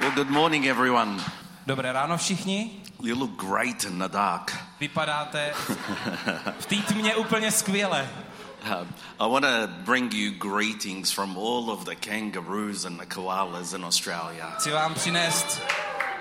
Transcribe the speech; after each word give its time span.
Well, 0.00 0.10
good 0.14 0.30
morning, 0.30 0.66
everyone. 0.66 1.22
Dobré 1.66 1.92
ráno 1.92 2.16
všichni. 2.18 2.82
You 3.02 3.14
look 3.14 3.30
great 3.36 3.84
in 3.84 3.98
the 3.98 4.08
dark. 4.08 4.52
Vypadáte 4.80 5.54
v 6.60 6.66
té 6.66 6.76
tmě 6.76 7.14
úplně 7.14 7.52
skvěle. 7.52 8.10
Um, 8.64 8.88
I 9.20 9.28
want 9.30 9.44
to 9.44 9.68
bring 9.84 10.14
you 10.14 10.32
greetings 10.32 11.12
from 11.12 11.38
all 11.38 11.70
of 11.70 11.84
the 11.84 11.94
kangaroos 11.94 12.84
and 12.84 12.98
the 13.00 13.06
koalas 13.06 13.72
in 13.72 13.84
Australia. 13.84 14.50
Chci 14.50 14.70
vám 14.70 14.94
přinést 14.94 15.62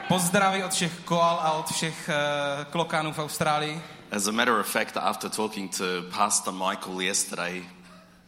pozdravy 0.08 0.64
od 0.64 0.72
všech 0.72 1.00
koal 1.06 1.40
a 1.44 1.52
od 1.52 1.72
všech 1.72 2.10
uh, 2.10 2.64
klokánů 2.72 3.14
v 3.14 3.20
Austrálii. 3.20 3.82
As 4.12 4.28
a 4.28 4.32
matter 4.32 4.60
of 4.60 4.68
fact, 4.68 4.98
after 4.98 5.30
talking 5.30 5.78
to 5.78 5.84
Pastor 6.18 6.54
Michael 6.54 7.02
yesterday, 7.02 7.64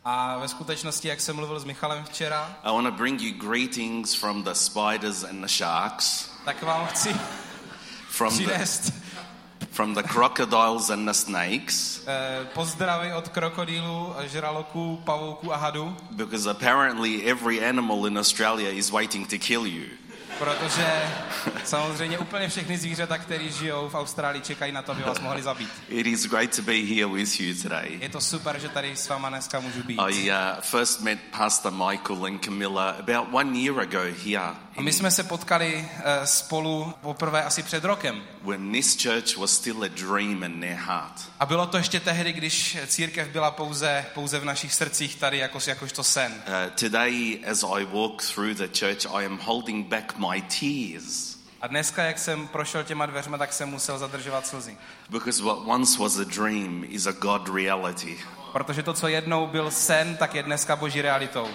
A 0.07 0.37
ve 0.37 0.47
skutečnosti, 0.47 1.07
jak 1.07 1.21
jsem 1.21 1.35
mluvil 1.35 1.59
s 1.59 1.63
Michalem 1.65 2.03
včera, 2.03 2.57
I 2.63 2.71
want 2.71 2.87
to 2.87 2.91
bring 2.91 3.21
you 3.21 3.49
greetings 3.49 4.13
from 4.15 4.43
the 4.43 4.53
spiders 4.53 5.23
and 5.23 5.41
the 5.41 5.47
sharks, 5.47 6.29
tak 6.45 6.63
vám 6.63 6.87
chci 6.87 7.15
from 8.09 8.37
the, 8.37 8.43
přinést 8.43 8.93
from 9.71 9.93
the 9.93 10.03
crocodiles 10.03 10.89
and 10.89 11.05
the 11.05 11.13
snakes, 11.13 11.99
uh, 11.99 12.47
pozdravy 12.47 13.13
od 13.13 13.29
krokodýlů, 13.29 14.13
žraloků, 14.25 15.01
pavouků 15.05 15.53
a 15.53 15.57
hadů, 15.57 15.97
because 16.11 16.49
apparently 16.49 17.31
every 17.31 17.69
animal 17.69 18.07
in 18.07 18.17
Australia 18.17 18.69
is 18.69 18.89
waiting 18.89 19.29
to 19.29 19.37
kill 19.37 19.65
you. 19.65 19.85
Protože 20.39 21.03
samozřejmě 21.63 22.17
úplně 22.19 22.49
všechny 22.49 22.77
zvířata, 22.77 23.17
které 23.17 23.49
žijou 23.49 23.89
v 23.89 23.95
Austrálii, 23.95 24.41
čekají 24.41 24.71
na 24.71 24.81
to, 24.81 24.91
aby 24.91 25.03
vás 25.03 25.19
mohli 25.19 25.41
zabít. 25.41 25.69
It 25.89 26.07
is 26.07 26.25
great 26.25 26.55
to 26.55 26.61
be 26.61 26.73
here 26.73 27.07
with 27.07 27.39
you 27.39 27.55
today. 27.63 27.97
Je 28.01 28.09
to 28.09 28.21
super, 28.21 28.59
že 28.59 28.69
tady 28.69 28.95
s 28.95 29.09
váma 29.09 29.29
dneska 29.29 29.59
můžu 29.59 29.83
být. 29.83 29.99
I 29.99 30.31
uh, 30.31 30.35
first 30.61 31.01
met 31.01 31.19
Pastor 31.37 31.71
Michael 31.71 32.25
and 32.25 32.45
Camilla 32.45 32.89
about 32.89 33.27
one 33.31 33.59
year 33.59 33.79
ago 33.79 33.99
here, 34.25 34.55
my 34.79 34.93
jsme 34.93 35.11
se 35.11 35.23
potkali 35.23 35.89
eh, 36.03 36.27
spolu 36.27 36.93
poprvé 37.01 37.43
asi 37.43 37.63
před 37.63 37.83
rokem. 37.83 38.23
when 38.43 38.71
this 38.71 39.03
church 39.03 39.37
was 39.37 39.51
still 39.51 39.83
a 39.83 39.87
dream 39.87 40.43
in 40.43 40.59
their 40.59 40.75
heart. 40.75 41.21
A 41.39 41.45
bylo 41.45 41.65
to 41.67 41.77
ještě 41.77 41.99
tehdy, 41.99 42.33
když 42.33 42.77
církev 42.87 43.27
byla 43.27 43.51
pouze, 43.51 44.05
pouze 44.13 44.39
v 44.39 44.45
našich 44.45 44.73
srdcích 44.73 45.15
tady 45.15 45.37
jako, 45.37 45.59
jakožto 45.67 46.03
sen. 46.03 46.31
Uh, 46.33 46.71
today, 46.75 47.39
as 47.51 47.63
I 47.63 47.85
walk 47.85 48.23
through 48.33 48.53
the 48.57 48.67
church, 48.79 49.05
I 49.13 49.25
am 49.25 49.39
holding 49.43 49.87
back 49.87 50.17
my 50.17 50.41
tears 50.41 51.37
A 51.61 51.67
dneska, 51.67 52.03
jak 52.03 52.19
jsem 52.19 52.47
prošel 52.47 52.83
těma 52.83 53.05
dveřma, 53.05 53.37
tak 53.37 53.53
jsem 53.53 53.69
musel 53.69 53.97
zadržovat 53.97 54.47
slzy. 54.47 54.77
because 55.09 55.43
what 55.43 55.57
once 55.65 55.99
was 55.99 56.17
a 56.17 56.23
dream 56.23 56.83
is 56.89 57.05
a 57.07 57.11
God 57.11 57.49
reality. 57.55 58.17
Protože 58.51 58.83
to, 58.83 58.93
co 58.93 59.07
jednou 59.07 59.47
byl 59.47 59.71
sen, 59.71 60.17
tak 60.17 60.35
je 60.35 60.43
dneska 60.43 60.75
boží 60.75 61.01
realitou. 61.01 61.47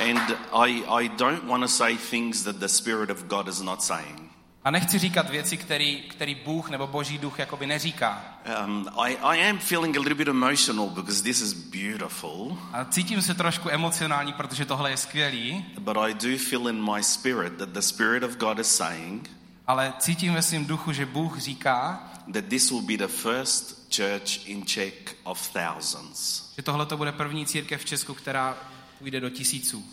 And 0.00 0.36
I, 0.52 0.84
I 0.88 1.08
don't 1.08 1.44
want 1.44 1.62
to 1.62 1.68
say 1.68 1.96
things 1.96 2.44
that 2.44 2.56
the 2.56 2.68
Spirit 2.68 3.10
of 3.10 3.24
God 3.24 3.48
is 3.48 3.60
not 3.60 3.82
saying. 3.82 4.30
A 4.64 4.70
nechci 4.70 4.98
říkat 4.98 5.30
věci, 5.30 5.56
který, 5.56 6.02
který 6.02 6.34
Bůh 6.34 6.70
nebo 6.70 6.86
boží 6.86 7.18
duch 7.18 7.38
jakoby 7.38 7.66
neříká. 7.66 8.24
Um, 8.64 8.88
I, 8.96 9.16
I 9.16 9.50
am 9.50 9.58
feeling 9.58 9.96
a 9.96 10.00
little 10.00 10.14
bit 10.14 10.28
emotional 10.28 10.90
because 10.90 11.22
this 11.22 11.40
is 11.40 11.52
beautiful, 11.52 12.58
A 12.72 12.84
cítím 12.84 13.22
se 13.22 13.34
trošku 13.34 13.70
emocionální, 13.70 14.32
protože 14.32 14.64
tohle 14.64 14.90
je 14.90 14.96
skvělý, 14.96 15.64
but 15.78 15.96
I 15.96 16.14
do 16.14 16.38
feel 16.50 16.68
in 16.68 16.94
my 16.94 17.02
spirit 17.02 17.52
that 17.52 17.68
the 17.68 17.80
Spirit 17.80 18.22
of 18.22 18.36
God 18.36 18.58
is 18.58 18.76
saying 18.76 19.30
ale 19.66 19.92
cítím 19.98 20.34
ve 20.34 20.42
svém 20.42 20.66
duchu, 20.66 20.92
že 20.92 21.06
Bůh 21.06 21.38
říká, 21.38 22.10
that 22.32 22.44
this 22.44 22.70
will 22.70 22.82
be 22.82 22.96
the 22.96 23.06
first 23.06 23.94
church 23.96 24.48
in 24.48 24.66
Czech 24.66 25.16
of 25.22 25.52
thousands. 25.52 26.50
že 26.56 26.62
tohle 26.62 26.86
to 26.86 26.96
bude 26.96 27.12
první 27.12 27.46
církev 27.46 27.80
v 27.80 27.84
Česku, 27.84 28.14
která 28.14 28.56
půjde 29.04 29.20
do 29.20 29.30
tisíců. 29.30 29.78
Uh, 29.78 29.84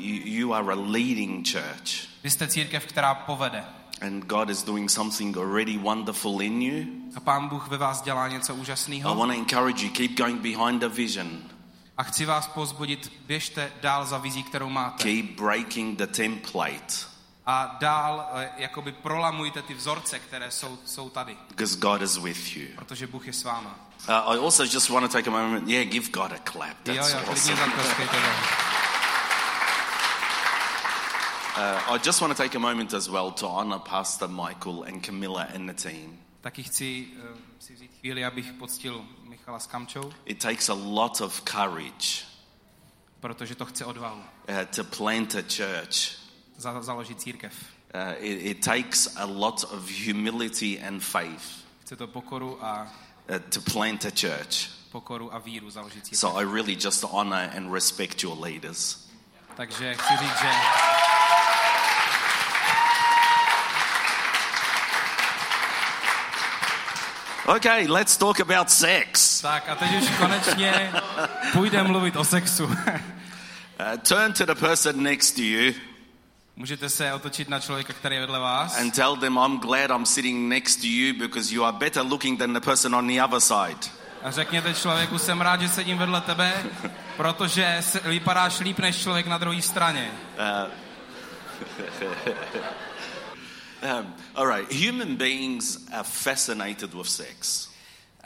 you, 0.00 0.20
you 0.24 0.54
are 0.54 0.72
a 0.72 0.76
leading 0.76 1.48
church, 1.52 2.08
Vy 2.24 2.30
jste 2.30 2.48
církev, 2.48 2.86
která 2.86 3.14
povede. 3.14 3.64
and 4.00 4.24
God 4.24 4.50
is 4.50 4.62
doing 4.62 4.90
something 4.90 5.36
already 5.36 5.78
wonderful 5.78 6.42
in 6.42 6.62
you. 6.62 6.84
A 7.14 7.20
pán 7.20 7.48
Bůh 7.48 7.68
ve 7.68 7.76
vás 7.76 8.02
dělá 8.02 8.28
něco 8.28 8.52
I 8.54 8.56
úžasného. 8.56 9.14
want 9.14 9.32
to 9.32 9.38
encourage 9.38 9.84
you, 9.86 9.90
keep 9.92 10.10
going 10.16 10.40
behind 10.40 10.80
the 10.80 10.88
vision, 10.88 11.28
A 11.96 12.02
chci 12.02 12.24
vás 12.24 12.46
pozbudit, 12.48 13.12
běžte 13.26 13.72
dál 13.82 14.06
za 14.06 14.18
vizí, 14.18 14.42
kterou 14.42 14.68
máte. 14.68 15.02
keep 15.02 15.40
breaking 15.40 15.98
the 15.98 16.06
template, 16.06 16.94
A 17.46 17.76
dál 17.80 18.28
eh, 18.34 18.50
jakoby 18.56 18.92
prolamujte 18.92 19.62
ty 19.62 19.74
vzorce, 19.74 20.18
které 20.18 20.50
jsou, 20.50 20.78
jsou 20.84 21.10
tady. 21.10 21.36
because 21.48 21.76
God 21.80 22.02
is 22.02 22.16
with 22.16 22.56
you. 22.56 22.66
Protože 22.76 23.06
Bůh 23.06 23.26
je 23.26 23.32
s 23.32 23.44
váma. 23.44 23.87
Uh, 24.06 24.12
I 24.34 24.38
also 24.38 24.64
just 24.64 24.90
want 24.90 25.10
to 25.10 25.16
take 25.18 25.26
a 25.26 25.30
moment, 25.30 25.68
yeah, 25.68 25.84
give 25.84 26.10
God 26.12 26.32
a 26.32 26.38
clap. 26.38 26.76
Jo, 26.86 26.94
That's 26.94 27.12
jo, 27.12 27.18
klidně 27.18 27.52
awesome. 27.52 28.68
Uh, 31.56 31.94
I 31.94 31.98
just 31.98 32.20
want 32.20 32.36
to 32.36 32.42
take 32.42 32.54
a 32.54 32.60
moment 32.60 32.94
as 32.94 33.08
well 33.10 33.30
to 33.32 33.48
honor 33.48 33.80
Pastor 33.80 34.28
Michael 34.28 34.84
and 34.84 35.02
Camilla 35.02 35.48
and 35.54 35.68
the 35.68 35.74
team. 35.74 36.18
Taky 36.40 36.62
chci 36.62 37.06
uh, 37.16 37.36
si 37.58 37.74
vzít 37.74 37.90
chvíli, 38.00 38.24
abych 38.24 38.52
poctil 38.52 39.04
Michala 39.28 39.58
s 39.58 39.66
Kamčou, 39.66 40.12
It 40.24 40.38
takes 40.42 40.68
a 40.68 40.74
lot 40.74 41.20
of 41.20 41.40
courage 41.44 42.24
protože 43.20 43.54
to 43.54 43.64
chce 43.66 43.84
odvahu. 43.84 44.22
uh, 44.48 44.64
to 44.76 44.84
plant 44.84 45.34
a 45.34 45.42
church. 45.42 46.18
Za, 46.56 46.82
založit 46.82 47.20
církev. 47.20 47.52
Uh, 47.94 48.00
it, 48.18 48.42
it 48.46 48.64
takes 48.64 49.16
a 49.16 49.24
lot 49.24 49.64
of 49.64 49.88
humility 49.90 50.80
and 50.80 51.02
faith 51.02 51.64
Chce 51.84 51.96
to 51.96 52.06
pokoru 52.06 52.58
a, 52.64 52.92
uh, 53.28 53.38
to 53.50 53.60
plant 53.60 54.04
a 54.04 54.10
church. 54.10 54.68
pokoru 54.92 55.34
a 55.34 55.38
víru. 55.38 55.70
So 56.12 56.40
I 56.40 56.44
really 56.44 56.74
just 56.74 57.04
honor 57.04 57.50
and 57.56 57.72
respect 57.72 58.22
your 58.22 58.36
leaders. 58.44 59.08
Takže 59.56 59.94
chci 59.94 60.16
říct, 60.16 60.38
že 60.40 60.48
Okay, 67.46 67.86
let's 67.86 68.16
talk 68.16 68.40
about 68.40 68.70
sex. 68.70 69.40
tak 69.40 69.68
a 69.68 69.74
teď 69.74 70.02
už 70.02 70.08
konečně 70.18 70.92
půjdeme 71.52 71.88
mluvit 71.88 72.16
o 72.16 72.24
sexu. 72.24 72.64
Uh, 72.64 72.74
turn 74.02 74.32
to 74.32 74.44
the 74.44 74.54
person 74.54 75.02
next 75.02 75.32
to 75.36 75.42
you 75.42 75.72
Můžete 76.58 76.88
se 76.88 77.12
otočit 77.12 77.48
na 77.48 77.60
člověka, 77.60 77.92
který 77.92 78.14
je 78.16 78.20
vedle 78.20 78.38
vás 78.38 78.78
and 78.78 78.94
tell 78.94 79.16
them, 79.16 79.38
I'm 79.38 79.58
glad 79.58 79.90
I'm 79.90 80.06
sitting 80.06 80.48
next 80.48 80.76
to 80.76 80.86
you 80.86 81.14
because 81.18 81.54
you 81.54 81.64
are 81.64 81.76
better 81.76 82.02
looking 82.06 82.38
than 82.38 82.52
the 82.52 82.60
person 82.60 82.94
on 82.94 83.06
the 83.06 83.22
other 83.22 83.40
side. 83.40 83.90
a 84.22 84.30
řekněte 84.30 84.74
člověku, 84.74 85.18
jsem 85.18 85.40
rád, 85.40 85.60
že 85.60 85.68
sedím 85.68 85.98
vedle 85.98 86.20
tebe, 86.20 86.64
protože 87.16 87.76
se- 87.80 88.00
vypadáš 88.00 88.60
líp 88.60 88.78
než 88.78 88.96
člověk 89.02 89.26
na 89.26 89.38
druhé 89.38 89.62
straně. 89.62 90.10
Um, 93.82 94.14
all 94.34 94.46
right, 94.46 94.72
human 94.72 95.16
beings 95.16 95.78
are 95.92 96.02
fascinated 96.04 96.94
with 96.94 97.06
sex. 97.08 97.68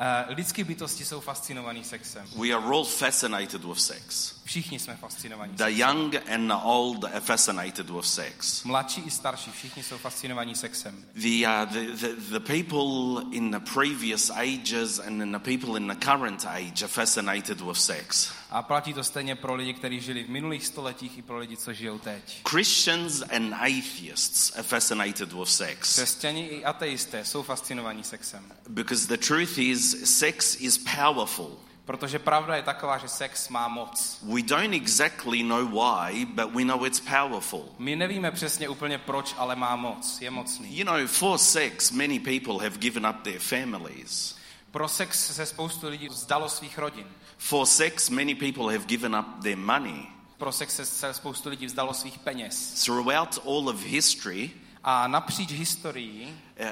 Uh, 0.01 0.37
lidské 0.37 0.65
bytosti 0.65 1.05
jsou 1.05 1.21
fascinovaný 1.21 1.85
sexem. 1.85 2.27
We 2.37 2.49
are 2.55 2.65
all 2.65 2.85
fascinated 2.85 3.65
with 3.65 3.79
sex. 3.81 4.35
Všichni 4.53 4.79
jsme 4.79 4.97
fascinovaní. 4.97 5.55
The 5.55 5.71
young 5.71 6.15
and 6.35 6.49
the 6.49 6.55
old 6.65 7.05
are 7.05 7.21
fascinated 7.21 7.91
with 7.91 8.05
sex. 8.05 8.65
Mladší 8.65 9.01
i 9.01 9.11
starší, 9.11 9.51
všichni 9.51 9.83
jsou 9.83 9.99
fascinovaní 9.99 10.55
sexem. 10.55 11.05
The, 11.15 11.47
uh, 11.47 11.73
the, 11.73 11.97
the, 11.97 12.39
the 12.39 12.41
people 12.41 13.23
in 13.37 13.51
the 13.51 13.61
previous 13.75 14.31
ages 14.31 14.99
and 14.99 15.33
the 15.33 15.39
people 15.39 15.77
in 15.77 15.89
the 15.89 15.95
current 16.07 16.47
age 16.47 16.83
are 16.83 16.89
fascinated 16.89 17.61
with 17.61 17.77
sex. 17.79 18.33
A 18.51 18.63
platí 18.63 18.95
to 18.95 19.05
stejně 19.05 19.35
pro 19.37 19.55
lidi, 19.55 19.75
kteří 19.75 20.01
žili 20.01 20.25
v 20.25 20.29
minulých 20.31 20.67
stoletích 20.67 21.19
i 21.19 21.23
pro 21.23 21.39
lidi, 21.39 21.57
co 21.57 21.73
žijou 21.73 21.99
teď. 21.99 22.43
Christians 22.51 23.23
and 23.23 23.55
atheists 23.55 24.53
are 24.55 24.63
fascinated 24.63 25.33
with 25.33 25.49
sex 25.49 25.93
Křesťani 25.95 26.47
i 26.47 26.65
ateisté 26.65 27.25
jsou 27.25 27.43
fascinovaní 27.43 28.05
sexem. 28.05 28.53
because 28.69 29.07
the 29.07 29.27
truth 29.27 29.59
is, 29.59 29.97
sex 30.19 30.57
is 30.61 30.79
powerful. 30.79 31.59
Protože 31.85 32.19
pravda 32.19 32.57
je 32.57 32.63
taková, 32.63 32.99
že 32.99 33.09
sex 33.09 33.49
má 33.49 33.69
moc. 33.69 34.19
We 34.23 34.43
don't 34.43 34.75
exactly 34.75 35.43
know 35.43 35.69
why, 35.69 36.25
but 36.25 36.55
we 36.55 36.65
know 36.65 36.85
it's 36.87 37.01
powerful. 37.01 37.69
My 37.79 37.97
nevíme 37.97 38.31
přesně 38.31 38.69
úplně 38.69 38.99
proč, 38.99 39.35
ale 39.39 39.57
má 39.57 39.77
moc. 39.77 40.21
Je 40.21 40.31
mocný. 40.31 40.79
You 40.79 40.85
know, 40.85 41.07
for 41.07 41.39
sex, 41.39 41.91
many 41.91 42.19
people 42.21 42.55
have 42.65 42.79
given 42.79 43.07
up 43.07 43.23
their 43.23 43.39
families. 43.41 44.37
Pro 44.71 44.89
sex 44.89 45.35
se 45.37 45.47
spoustu 45.47 45.89
lidí 45.89 46.09
vzdalo 46.09 46.49
svých 46.49 46.79
rodin. 46.79 47.07
For 47.39 47.67
sex, 47.67 48.11
many 48.11 48.35
people 48.35 48.73
have 48.73 48.85
given 48.87 49.17
up 49.17 49.27
their 49.43 49.57
money. 49.57 50.07
Pro 50.39 50.53
sex 50.53 50.81
se- 50.83 51.15
spoustu 51.15 51.49
lidí 51.49 51.67
vzdalo 51.67 51.95
svých 51.95 52.19
peněz. 52.19 52.85
Throughout 52.85 53.39
all 53.47 53.69
of 53.69 53.83
history, 53.85 54.51
A 54.85 55.07
napříč 55.09 55.51
historií 55.53 56.41
uh, 56.61 56.67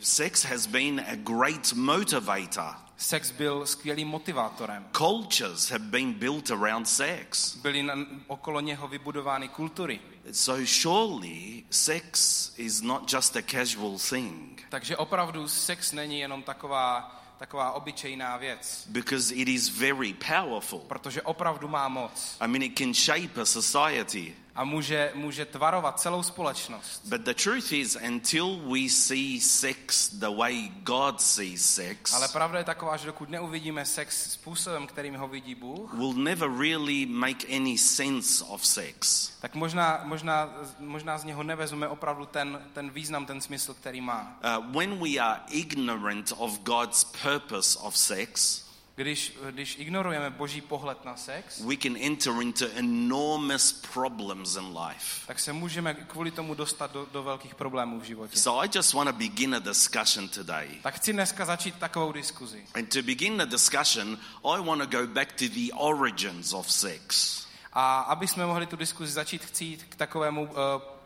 sex 0.00 0.44
has 0.44 0.66
been 0.66 1.00
a 1.00 1.14
great 1.16 1.72
motivator. 1.72 2.74
Sex 2.96 3.30
byl 3.30 3.66
skvělým 3.66 4.08
motivátorem. 4.08 4.86
Cultures 4.96 5.70
have 5.70 5.84
been 5.84 6.12
built 6.12 6.50
around 6.50 6.88
sex. 6.88 7.56
Byly 7.56 7.82
na, 7.82 7.94
okolo 8.26 8.60
něho 8.60 8.88
vybudovány 8.88 9.48
kultury. 9.48 10.00
So 10.32 10.66
surely 10.66 11.64
sex 11.70 12.52
is 12.56 12.80
not 12.80 13.12
just 13.12 13.36
a 13.36 13.42
casual 13.42 13.98
thing. 14.10 14.62
Takže 14.68 14.96
opravdu 14.96 15.48
sex 15.48 15.92
není 15.92 16.20
jenom 16.20 16.42
taková 16.42 17.12
taková 17.38 17.72
obyčejná 17.72 18.36
věc, 18.36 18.84
because 18.88 19.34
it 19.34 19.48
is 19.48 19.68
very 19.68 20.14
powerful. 20.14 20.78
protože 20.78 21.22
opravdu 21.22 21.68
má 21.68 21.88
moc 21.88 22.36
I 22.40 22.48
mean, 22.48 22.62
it 22.62 22.78
can 22.78 22.94
shape 22.94 23.40
a 23.40 23.44
society. 23.44 24.34
A 24.56 24.64
může, 24.64 25.12
může 25.14 25.44
tvarovat 25.44 26.00
celou 26.00 26.22
společnost. 26.22 27.02
But 27.04 27.20
the 27.20 27.34
truth 27.34 27.72
is, 27.72 27.96
until 28.06 28.56
we 28.56 28.88
see 28.88 29.40
sex 29.40 30.08
the 30.08 30.30
way 30.36 30.68
God 30.82 31.20
sees 31.20 31.74
sex, 31.74 32.14
Ale 32.14 32.28
pravda 32.28 32.58
je 32.58 32.64
taková, 32.64 32.96
že 32.96 33.06
dokud 33.06 33.28
neuvidíme 33.30 33.84
sex 33.84 34.32
způsobem, 34.32 34.86
kterým 34.86 35.14
ho 35.14 35.28
vidí 35.28 35.54
Bůh, 35.54 35.94
we'll 35.94 36.12
never 36.12 36.50
really 36.58 37.06
make 37.06 37.56
any 37.56 37.78
sense 37.78 38.44
of 38.44 38.66
sex. 38.66 39.30
tak 39.40 39.54
možná, 39.54 40.00
možná, 40.04 40.50
možná 40.78 41.18
z 41.18 41.24
něho 41.24 41.42
nevezmeme 41.42 41.88
opravdu 41.88 42.26
ten, 42.26 42.62
ten 42.72 42.90
význam, 42.90 43.26
ten 43.26 43.40
smysl, 43.40 43.74
který 43.74 44.00
má. 44.00 44.38
Uh, 44.58 44.72
when 44.72 44.98
we 44.98 45.18
are 45.18 45.40
ignorant 45.48 46.32
of 46.36 46.58
God's 46.60 47.04
purpose 47.04 47.78
of 47.78 47.96
sex, 47.96 48.65
Když, 48.96 49.38
když 49.50 49.78
ignorujeme 49.78 50.30
boží 50.30 50.60
pohled 50.60 51.04
na 51.04 51.16
sex, 51.16 51.60
we 51.60 51.76
can 51.76 51.96
enter 52.02 52.32
into 52.40 52.64
enormous 52.74 53.72
problems 53.72 54.56
in 54.56 54.78
life. 54.78 55.26
tak 55.26 55.38
se 55.38 55.52
můžeme 55.52 55.94
kvůli 55.94 56.30
tomu 56.30 56.54
dostat 56.54 56.92
do, 56.92 57.06
do 57.12 57.22
velkých 57.22 57.54
problémů 57.54 58.00
v 58.00 58.02
životě. 58.02 58.38
So 58.38 58.64
I 58.64 58.70
just 58.74 58.92
want 58.92 59.10
to 59.10 59.16
begin 59.16 59.54
a 59.54 59.58
discussion 59.58 60.28
today. 60.28 60.68
Tak 60.82 60.94
chci 60.94 61.12
dneska 61.12 61.44
začít 61.44 61.74
takovou 61.74 62.12
diskuzi. 62.12 62.64
And 62.74 62.92
to 62.92 63.02
begin 63.02 63.36
the 63.38 63.46
discussion, 63.46 64.18
I 64.44 64.62
want 64.62 64.82
to 64.82 65.00
go 65.00 65.06
back 65.06 65.32
to 65.32 65.44
the 65.48 65.72
origins 65.72 66.52
of 66.52 66.72
sex. 66.72 67.36
A 67.72 68.00
aby 68.00 68.28
jsme 68.28 68.46
mohli 68.46 68.66
tu 68.66 68.76
diskuzi 68.76 69.12
začít, 69.12 69.44
chci 69.44 69.64
jít 69.64 69.84
k 69.88 69.96
takovému 69.96 70.42
uh, 70.42 70.48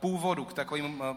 původu, 0.00 0.44
k 0.44 0.52
takovým 0.52 1.00
uh, 1.00 1.16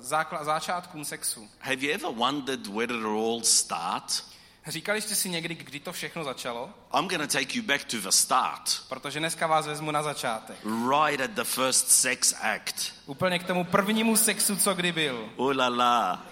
zákla, 0.00 0.44
začátkům 0.44 1.04
sexu. 1.04 1.48
Have 1.58 1.76
you 1.76 1.94
ever 1.94 2.10
wondered 2.10 2.66
where 2.66 2.94
it 2.94 3.04
all 3.04 3.40
start? 3.42 4.31
Říkali 4.66 5.00
jste 5.00 5.14
si 5.14 5.28
někdy, 5.28 5.54
kdy 5.54 5.80
to 5.80 5.92
všechno 5.92 6.24
začalo? 6.24 6.70
I'm 6.98 7.08
going 7.08 7.22
to 7.30 7.38
take 7.38 7.58
you 7.58 7.62
back 7.62 7.84
to 7.84 7.96
the 8.00 8.08
start, 8.08 8.82
Protože 8.88 9.18
dneska 9.18 9.46
vás 9.46 9.66
vezmu 9.66 9.90
na 9.90 10.02
začátek. 10.02 10.56
right 10.90 11.20
at 11.20 11.30
the 11.30 11.44
first 11.44 11.88
sex 11.88 12.34
act. 12.40 12.92
Úplně 13.06 13.38
k 13.38 13.44
tomu 13.44 13.64
prvnímu 13.64 14.16
sexu, 14.16 14.56
co 14.56 14.74
kdy 14.74 14.92
byl. 14.92 15.28
Oh 15.36 15.56
la 15.56 15.68
la. 15.68 16.26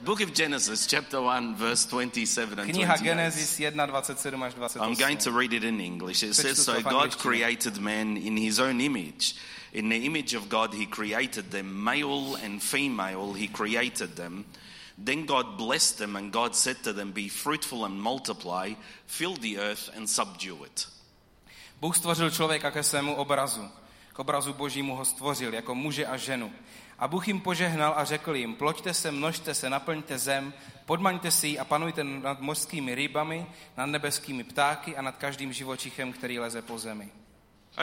Book 0.00 0.20
of 0.20 0.30
Genesis, 0.30 0.86
chapter 0.86 1.20
1, 1.20 1.54
verse 1.54 1.88
27 1.88 2.60
and 2.60 2.70
Kniha 2.70 2.96
28. 2.96 3.04
Genesis 3.04 3.58
1, 3.60 3.86
27 3.86 4.42
až 4.42 4.54
I'm 4.54 4.94
going 4.96 5.18
28. 5.18 5.24
to 5.24 5.38
read 5.38 5.52
it 5.52 5.64
in 5.64 5.80
English. 5.80 6.22
It 6.22 6.34
says, 6.34 6.64
So 6.64 6.82
God 6.82 7.16
created 7.18 7.78
man 7.78 8.16
in 8.16 8.36
his 8.36 8.58
own 8.58 8.80
image. 8.80 9.34
In 9.72 9.88
the 9.88 9.96
image 9.96 10.36
of 10.36 10.48
God, 10.48 10.74
he 10.74 10.86
created 10.86 11.50
them, 11.50 11.84
male 11.84 12.36
and 12.44 12.62
female, 12.62 13.34
he 13.34 13.48
created 13.48 14.16
them. 14.16 14.44
Then 15.04 15.26
God 15.26 15.46
blessed 15.46 15.98
them, 15.98 16.16
and 16.16 16.32
God 16.32 16.54
said 16.54 16.82
to 16.82 16.92
them, 16.92 17.12
Be 17.12 17.28
fruitful 17.28 17.84
and 17.84 18.02
multiply, 18.02 18.74
fill 19.06 19.34
the 19.34 19.58
earth 19.58 19.90
and 19.96 20.10
subdue 20.10 20.64
it. 20.64 20.88
Bůh 21.80 21.96
stvořil 21.96 22.30
člověka 22.30 22.70
ke 22.70 22.82
svému 22.82 23.14
obrazu. 23.14 23.70
K 24.12 24.18
obrazu 24.18 24.52
božímu 24.52 24.96
ho 24.96 25.04
stvořil 25.04 25.54
jako 25.54 25.74
muže 25.74 26.06
a 26.06 26.16
ženu. 26.16 26.52
A 26.98 27.08
Bůh 27.08 27.28
jim 27.28 27.40
požehnal 27.40 27.94
a 27.96 28.04
řekl 28.04 28.36
jim, 28.36 28.54
ploďte 28.54 28.94
se, 28.94 29.10
množte 29.10 29.54
se, 29.54 29.70
naplňte 29.70 30.18
zem, 30.18 30.54
podmaňte 30.86 31.30
si 31.30 31.48
ji 31.48 31.58
a 31.58 31.64
panujte 31.64 32.04
nad 32.04 32.40
mořskými 32.40 32.94
rybami, 32.94 33.46
nad 33.76 33.86
nebeskými 33.86 34.44
ptáky 34.44 34.96
a 34.96 35.02
nad 35.02 35.16
každým 35.16 35.52
živočichem, 35.52 36.12
který 36.12 36.38
leze 36.38 36.62
po 36.62 36.78
zemi. 36.78 37.10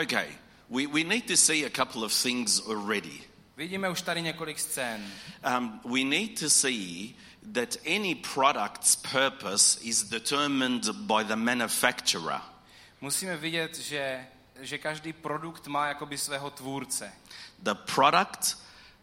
Okay, 0.03 0.27
we, 0.69 0.87
we 0.87 1.03
need 1.03 1.27
to 1.27 1.37
see 1.37 1.65
a 1.65 1.69
couple 1.69 2.05
of 2.05 2.23
things 2.23 2.67
already. 2.67 3.34
Vidíme 3.57 3.89
už 3.89 4.01
tady 4.01 4.21
několik 4.21 4.59
scén. 4.59 5.11
Um, 5.57 5.81
we 5.83 6.03
need 6.03 6.39
to 6.39 6.49
see 6.49 7.15
that 7.53 7.77
any 7.85 8.15
product's 8.15 8.95
purpose 8.95 9.79
is 9.81 10.03
determined 10.03 10.89
by 10.89 11.23
the 11.23 11.35
manufacturer. 11.35 12.41
Musíme 13.01 13.37
vidět, 13.37 13.77
že, 13.79 14.27
že 14.59 14.77
každý 14.77 15.13
produkt 15.13 15.67
má 15.67 15.87
jakoby 15.87 16.17
svého 16.17 16.49
tvůrce. 16.49 17.13
The 17.59 17.73
product, 17.73 18.57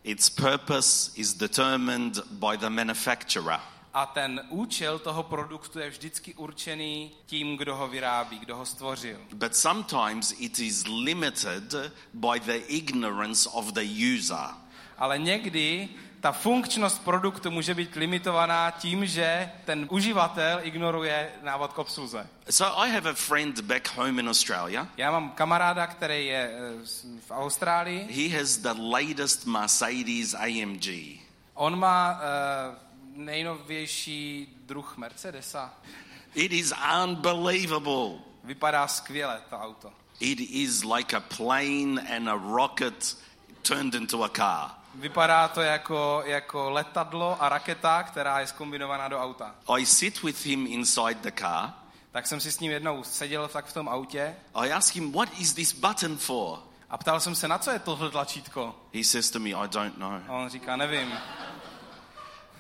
its 0.05 0.31
purpose 0.31 1.13
is 1.15 1.35
determined 1.35 2.27
by 2.27 2.59
the 2.59 2.69
manufacturer. 2.69 3.61
A 3.95 4.07
ten 4.07 4.41
účel 4.49 4.99
toho 4.99 5.23
produktu 5.23 5.79
je 5.79 5.91
vždycky 5.91 6.35
určený 6.35 7.11
tím, 7.27 7.57
kdo 7.57 7.77
ho 7.77 7.89
vyrábí, 7.89 8.39
kdo 8.39 8.57
ho 8.57 8.67
stvořil. 8.67 9.19
But 9.33 9.57
sometimes 9.57 10.35
it 10.39 10.59
is 10.59 10.85
limited 10.87 11.75
by 12.13 12.41
the 12.41 12.59
ignorance 12.69 13.49
of 13.53 13.73
the 13.73 14.15
user. 14.15 14.49
Ale 14.99 15.19
někdy 15.19 15.89
ta 16.21 16.33
funkčnost 16.33 17.05
produktu 17.05 17.51
může 17.51 17.75
být 17.75 17.95
limitovaná 17.97 18.71
tím, 18.71 19.07
že 19.07 19.51
ten 19.65 19.87
uživatel 19.91 20.61
ignoruje 20.63 21.33
návod 21.43 21.73
k 21.73 21.79
obsluze. 21.79 22.27
So 22.51 22.83
I 22.83 22.91
have 22.91 23.11
a 23.11 23.15
friend 23.15 23.61
back 23.61 23.97
home 23.97 24.19
in 24.19 24.29
Australia. 24.29 24.89
Já 24.97 25.11
mám 25.11 25.31
kamaráda, 25.31 25.87
který 25.87 26.27
je 26.27 26.51
eh, 26.55 26.87
v 27.27 27.31
Austrálii. 27.31 28.09
He 28.11 28.39
has 28.39 28.57
the 28.57 28.75
latest 28.79 29.47
Mercedes 29.47 30.35
AMG. 30.35 30.87
On 31.55 31.79
má 31.79 32.13
uh, 32.13 32.92
nejnovější 33.15 34.49
druh 34.67 34.97
Mercedesa. 34.97 35.75
It 36.35 36.53
is 36.53 36.73
unbelievable. 37.05 38.19
Vypadá 38.45 38.89
skvěle 38.89 39.41
to 39.51 39.57
auto. 39.59 39.93
It 40.21 40.41
is 40.41 40.85
like 40.85 41.17
a 41.17 41.21
plane 41.21 42.17
and 42.17 42.29
a 42.29 42.41
rocket 42.57 43.19
turned 43.63 43.95
into 43.95 44.23
a 44.25 44.29
car. 44.29 44.71
Vypadá 44.95 45.49
to 45.49 45.61
jako, 45.61 46.23
jako 46.27 46.71
letadlo 46.71 47.43
a 47.43 47.49
raketa, 47.49 48.03
která 48.03 48.41
je 48.41 48.47
skombinovaná 48.47 49.09
do 49.09 49.21
auta. 49.21 49.55
I 49.79 49.87
sit 49.87 50.23
with 50.23 50.47
him 50.47 50.67
inside 50.67 51.15
the 51.15 51.33
car. 51.39 51.71
Tak 52.11 52.27
jsem 52.27 52.41
si 52.41 52.53
s 52.53 52.61
ním 52.61 52.73
jednou 52.73 53.05
seděl 53.05 53.49
tak 53.49 53.67
v 53.67 53.73
tom 53.75 53.89
autě 53.89 54.37
I 54.55 54.73
ask 54.73 54.95
him, 54.95 55.13
What 55.13 55.29
is 55.39 55.55
this 55.55 55.73
button 55.73 56.17
for? 56.17 56.59
a 56.91 56.99
ptal 56.99 57.21
jsem 57.21 57.35
se, 57.35 57.49
na 57.49 57.59
co 57.59 57.71
je 57.71 57.79
tohle 57.79 58.11
tlačítko. 58.11 58.75
He 58.95 59.05
says 59.05 59.31
to 59.31 59.39
me, 59.39 59.49
I 59.51 59.69
don't 59.69 59.99
know. 59.99 60.13
A 60.29 60.33
on 60.33 60.49
říká, 60.49 60.77
nevím. 60.77 61.13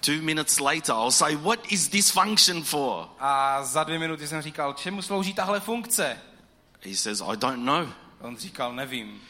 Two 0.05 0.23
minutes 0.23 0.61
later, 0.61 0.93
I'll 0.93 1.11
say, 1.11 1.37
What 1.37 1.73
is 1.73 1.89
this 1.89 2.11
function 2.11 2.63
for? 2.65 3.09
A 3.19 3.65
za 3.65 3.85
dvě 3.85 3.99
minuty 3.99 4.29
jsem 4.29 4.43
říkal, 4.43 4.73
čemu 4.73 5.03
slouží 5.03 5.35
tahle 5.35 5.61
funkce? 5.61 6.19
He 6.85 6.97
says, 6.97 7.21
I 7.21 7.37
don't 7.37 7.65
know. 7.65 7.89
On 8.21 8.37
říkal, 8.37 8.73
nevím. 8.73 9.21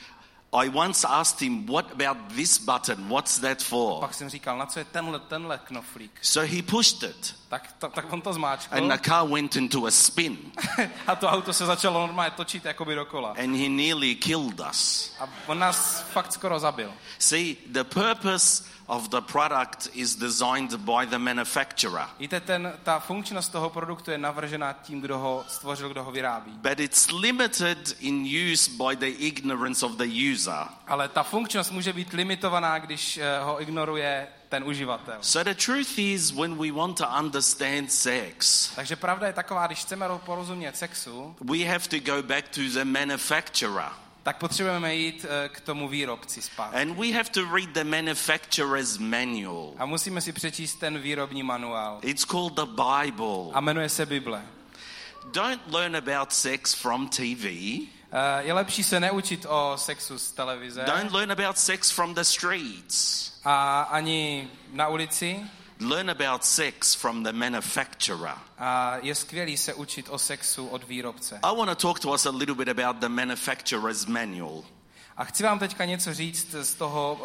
I 0.54 0.68
once 0.68 1.04
asked 1.08 1.40
him, 1.40 1.66
What 1.66 1.92
about 1.92 2.16
this 2.36 2.58
button? 2.58 3.08
What's 3.08 3.38
that 3.38 3.62
for? 3.62 4.00
Pak 4.00 4.14
jsem 4.14 4.28
říkal, 4.28 4.58
na 4.58 4.66
co 4.66 4.78
je 4.78 4.84
tenhle, 4.84 5.18
tenhle 5.20 5.58
knoflík? 5.64 6.10
So 6.22 6.54
he 6.56 6.62
pushed 6.62 7.02
it, 7.10 7.34
Tak, 7.48 7.72
to, 7.78 7.88
tak 7.88 8.12
on 8.12 8.20
to 8.20 8.32
zmáčkl 8.32 8.74
and 8.74 8.88
the 8.92 8.98
car 9.08 9.28
went 9.28 9.56
into 9.56 9.86
a 9.86 9.90
spin, 9.90 10.38
a 11.06 11.16
to 11.16 11.28
auto 11.28 11.52
se 11.52 11.66
začalo 11.66 12.00
normálně 12.06 12.30
točit 12.30 12.64
jakoby 12.64 12.94
dokola. 12.94 13.28
and 13.38 13.56
he 13.56 13.68
nearly 13.68 14.14
killed 14.14 14.60
us. 14.70 15.12
A 15.20 15.28
on 15.46 15.58
nás 15.58 16.04
fakt 16.12 16.32
skoro 16.32 16.58
zabil. 16.60 16.92
See, 17.18 17.56
the 17.66 17.84
purpose 17.84 18.64
of 18.86 19.08
the 19.08 19.20
product 19.20 19.88
is 19.94 20.16
designed 20.16 20.74
by 20.76 21.06
the 21.06 21.18
manufacturer, 21.18 22.06
Víte, 22.18 22.40
ten, 22.40 22.72
ta 22.82 22.98
funkčnost 23.00 23.52
toho 23.52 23.70
produktu 23.70 24.10
je 24.10 24.18
navržená 24.18 24.72
tím, 24.72 25.00
kdo 25.00 25.18
ho 25.18 25.44
stvořil, 25.48 25.88
kdo 25.88 26.04
ho 26.04 26.12
vyrábí. 26.12 26.52
but 26.52 26.80
it's 26.80 27.10
limited 27.10 27.96
in 28.00 28.26
use 28.52 28.70
by 28.70 28.96
the 28.96 29.06
ignorance 29.26 29.86
of 29.86 29.92
the 29.92 30.32
user. 30.32 30.41
Ale 30.86 31.08
ta 31.08 31.22
funkčnost 31.22 31.70
může 31.72 31.92
být 31.92 32.12
limitovaná, 32.12 32.78
když 32.78 33.16
eh, 33.18 33.38
ho 33.42 33.62
ignoruje 33.62 34.28
ten 34.48 34.64
uživatel. 34.64 35.18
So 35.20 35.52
the 35.54 35.60
truth 35.66 35.98
is, 35.98 36.30
when 36.30 36.58
we 36.58 36.72
want 36.72 36.96
to 36.98 37.06
understand 37.20 37.92
sex, 37.92 38.68
Takže 38.76 38.96
pravda 38.96 39.26
je 39.26 39.32
taková, 39.32 39.66
když 39.66 39.78
chceme 39.78 40.08
ro- 40.08 40.18
porozumět 40.18 40.76
sexu, 40.76 41.36
we 41.40 41.58
have 41.58 41.88
to 41.88 41.98
go 42.00 42.22
back 42.22 42.48
to 42.48 42.60
the 42.74 42.84
manufacturer. 42.84 43.88
tak 44.22 44.36
potřebujeme 44.38 44.94
jít 44.94 45.26
eh, 45.28 45.48
k 45.48 45.60
tomu 45.60 45.88
výrobci 45.88 46.42
zpátky. 46.42 46.76
And 46.76 46.96
we 46.98 47.06
have 47.12 47.30
to 47.30 47.54
read 47.54 47.68
the 47.68 47.84
manufacturer's 47.84 48.98
manual. 48.98 49.72
A 49.78 49.86
musíme 49.86 50.20
si 50.20 50.32
přečíst 50.32 50.74
ten 50.74 50.98
výrobní 50.98 51.42
manuál. 51.42 51.98
It's 52.02 52.24
called 52.24 52.54
the 52.54 52.66
Bible. 52.66 53.52
A 53.52 53.60
jmenuje 53.60 53.88
se 53.88 54.06
Bible. 54.06 54.42
Don't 55.32 55.60
learn 55.74 55.96
about 55.96 56.32
sex 56.32 56.74
from 56.74 57.08
TV. 57.08 57.46
Eh, 58.12 58.42
Je 58.44 58.52
lepší 58.52 58.84
se 58.84 59.00
neučit 59.00 59.46
o 59.48 59.72
sexu 59.76 60.18
z 60.18 60.32
televize 60.32 60.84
Don't 60.84 61.12
learn 61.12 61.32
about 61.32 61.58
sex 61.58 61.90
from 61.90 62.14
the 62.14 62.22
streets. 62.22 63.32
a 63.44 63.80
ani 63.82 64.48
na 64.72 64.88
ulici. 64.88 65.40
Learn 65.80 66.10
about 66.10 66.44
sex 66.44 66.94
from 66.94 67.22
the 67.22 67.32
manufacturer. 67.32 68.34
A 68.58 68.96
je 69.02 69.14
skvělý 69.14 69.56
se 69.56 69.74
učit 69.74 70.06
o 70.10 70.18
sexu 70.18 70.66
od 70.66 70.84
výrobce. 70.84 71.40
I 71.42 71.56
want 71.56 71.70
to 71.70 71.74
talk 71.74 72.00
to 72.00 72.08
us 72.12 72.26
a 72.26 72.30
little 72.30 72.54
bit 72.54 72.68
about 72.68 72.96
the 72.96 73.08
manufacturer's 73.08 74.06
manual. 74.06 74.64
A 75.16 75.24
chci 75.24 75.42
vám 75.42 75.58
teďka 75.58 75.84
něco 75.84 76.14
říct 76.14 76.54
z 76.62 76.74
toho 76.74 77.20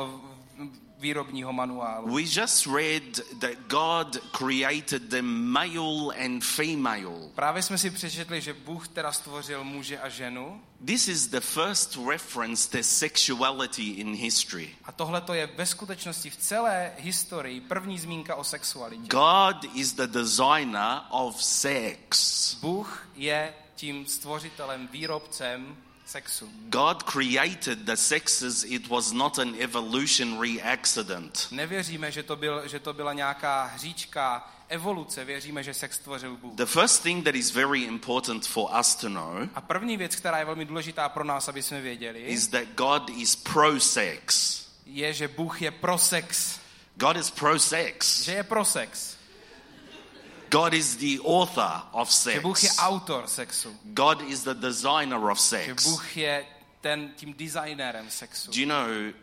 eh, 0.59 0.63
výrobního 0.99 1.53
manuálu. 1.53 2.15
We 2.15 2.21
just 2.21 2.67
read 2.67 3.19
that 3.39 3.51
God 3.67 4.17
created 4.31 5.09
them 5.09 5.51
male 5.51 6.25
and 6.25 6.43
female. 6.43 7.29
Právě 7.35 7.63
jsme 7.63 7.77
si 7.77 7.89
přečetli, 7.89 8.41
že 8.41 8.53
Bůh 8.53 8.87
teda 8.87 9.11
stvořil 9.11 9.63
muže 9.63 9.99
a 9.99 10.09
ženu 10.09 10.61
This 10.85 11.07
is 11.07 11.27
the 11.27 11.39
first 11.39 11.97
reference 12.09 12.77
to 12.77 12.83
sexuality 12.83 13.83
in 13.83 14.15
history. 14.15 14.69
a 14.85 14.91
tohle 14.91 15.21
to 15.21 15.33
je 15.33 15.49
ve 15.57 15.65
skutečnosti 15.65 16.29
v 16.29 16.37
celé 16.37 16.91
historii 16.97 17.61
první 17.61 17.99
zmínka 17.99 18.35
o 18.35 18.43
sexualitě. 18.43 19.07
God 19.07 19.75
is 19.75 19.93
the 19.93 20.07
designer 20.07 21.01
of 21.09 21.43
sex. 21.43 22.53
Bůh 22.61 23.07
je 23.15 23.53
tím 23.75 24.05
stvořitelem, 24.05 24.87
výrobcem 24.91 25.77
sexu. 26.07 26.49
God 26.69 27.03
created 27.03 27.79
the 27.79 27.95
sexes, 27.95 28.63
it 28.63 28.89
was 28.89 29.11
not 29.11 29.39
an 29.39 29.55
evolutionary 29.59 30.61
accident. 30.61 31.47
Nevěříme, 31.51 32.11
že 32.11 32.23
to, 32.23 32.35
byl, 32.35 32.67
že 32.67 32.79
to 32.79 32.93
byla 32.93 33.13
nějaká 33.13 33.63
hříčka 33.63 34.53
evoluce, 34.69 35.25
věříme, 35.25 35.63
že 35.63 35.73
sex 35.73 35.95
stvořil 35.95 36.37
Bůh. 36.37 36.55
The 36.55 36.65
first 36.65 37.03
thing 37.03 37.25
that 37.25 37.35
is 37.35 37.51
very 37.51 37.81
important 37.81 38.47
for 38.47 38.69
us 38.79 38.95
to 38.95 39.09
know 39.09 39.47
A 39.55 39.61
první 39.61 39.97
věc, 39.97 40.15
která 40.15 40.39
je 40.39 40.45
velmi 40.45 40.65
důležitá 40.65 41.09
pro 41.09 41.23
nás, 41.23 41.47
aby 41.47 41.63
jsme 41.63 41.81
věděli, 41.81 42.21
is 42.21 42.47
that 42.47 42.67
God 42.75 43.09
is 43.09 43.35
pro 43.35 43.79
sex. 43.79 44.61
je, 44.85 45.13
že 45.13 45.27
Bůh 45.27 45.61
je 45.61 45.71
pro 45.71 45.97
sex. 45.97 46.59
God 46.95 47.17
is 47.17 47.31
pro 47.31 47.59
sex. 47.59 48.23
Že 48.23 48.31
je 48.31 48.43
pro 48.43 48.65
sex. 48.65 49.16
God 50.49 50.73
is 50.73 50.95
the 50.97 51.19
author 51.23 51.81
of 51.93 52.09
Že 52.23 52.39
Bůh 52.39 52.63
je 52.63 52.69
sex. 52.69 52.79
autor 52.79 53.27
sexu. 53.27 53.75
God 53.83 54.21
is 54.21 54.43
the 54.43 54.53
designer 54.53 55.29
of 55.31 55.37
Že 55.37 55.43
sex. 55.43 55.83
Bůh 55.87 56.17
je 56.17 56.45
ten, 56.81 57.11
tím 57.15 57.33
designérem 57.33 58.09
sexu. 58.09 58.51
Do 58.51 58.59
you 58.59 58.65
know, 58.67 59.13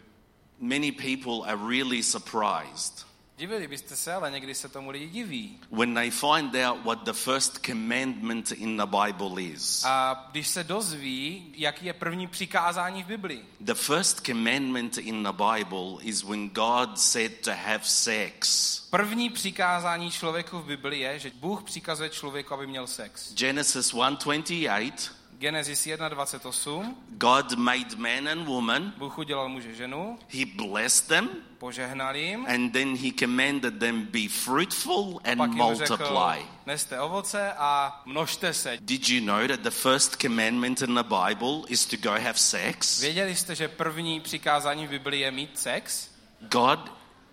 many 0.60 0.92
people 0.92 1.44
are 1.50 1.56
really 1.68 2.02
surprised 2.02 3.06
Divili 3.36 3.68
byste 3.68 3.96
se, 3.96 4.12
ale 4.14 4.30
někdy 4.30 4.54
se 4.54 4.68
tomu 4.68 4.90
lidi 4.90 5.06
diví. 5.06 5.58
when 5.70 5.94
they 5.94 6.10
find 6.10 6.54
out 6.54 6.84
what 6.84 7.02
the 7.04 7.12
first 7.12 7.66
commandment 7.66 8.52
in 8.52 8.76
the 8.76 8.86
Bible 8.86 9.42
is. 9.42 9.84
A 9.84 10.26
když 10.30 10.48
se 10.48 10.64
dozví, 10.64 11.52
jaký 11.56 11.86
je 11.86 11.92
první 11.92 12.26
přikázání 12.26 13.02
v 13.02 13.06
Biblii. 13.06 13.44
The 13.60 13.74
first 13.74 14.26
commandment 14.26 14.98
in 14.98 15.22
the 15.22 15.32
Bible 15.32 15.96
is 16.00 16.22
when 16.22 16.48
God 16.48 16.98
said 16.98 17.32
to 17.44 17.50
have 17.50 17.80
sex. 17.82 18.80
První 18.90 19.30
přikázání 19.30 20.10
člověku 20.10 20.58
v 20.58 20.64
Biblii 20.66 21.00
je, 21.02 21.18
že 21.18 21.30
Bůh 21.34 21.62
přikazuje 21.62 22.10
člověku, 22.10 22.54
aby 22.54 22.66
měl 22.66 22.86
sex. 22.86 23.34
Genesis 23.34 23.94
1:28, 23.94 25.10
Genesis 25.40 25.86
1.28. 25.86 26.94
God 27.18 27.58
made 27.58 27.96
man 27.96 28.28
and 28.28 28.46
woman. 28.46 28.92
Bůh 28.96 29.18
udělal 29.18 29.48
muže 29.48 29.74
ženu, 29.74 30.18
He 30.28 30.46
blessed 30.46 31.08
them 31.08 31.28
požehnal 31.58 32.16
jim, 32.16 32.46
and 32.46 32.72
then 32.72 32.96
he 32.96 33.10
commanded 33.18 33.78
them 33.80 34.04
be 34.04 34.28
fruitful 34.28 35.20
and 35.24 35.40
jim 35.40 35.52
řekl, 35.74 35.96
multiply. 35.96 36.46
neste 36.66 37.00
ovoce 37.00 37.52
a 37.52 38.02
množte 38.06 38.54
se. 38.54 38.78
Did 38.80 39.08
you 39.08 39.26
know 39.26 39.48
that 39.48 39.60
the 39.60 39.70
first 39.70 40.20
commandment 40.20 40.82
in 40.82 40.94
the 40.94 41.02
Bible 41.02 41.62
is 41.68 41.86
to 41.86 41.96
go 41.96 42.10
have 42.10 42.38
sex? 42.38 43.00
Věděli 43.00 43.36
jste, 43.36 43.54
že 43.54 43.68
první 43.68 44.20
přikázání 44.20 44.86
v 44.86 44.90
Biblii 44.90 45.20
je 45.20 45.30
mít 45.30 45.58
sex? 45.58 46.10
God 46.40 46.92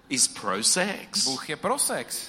is 0.10 0.28
pro 0.28 0.64
sex. 0.64 1.24
Bůh 1.24 1.50
je 1.50 1.56
pro 1.56 1.80
sex. 1.80 2.28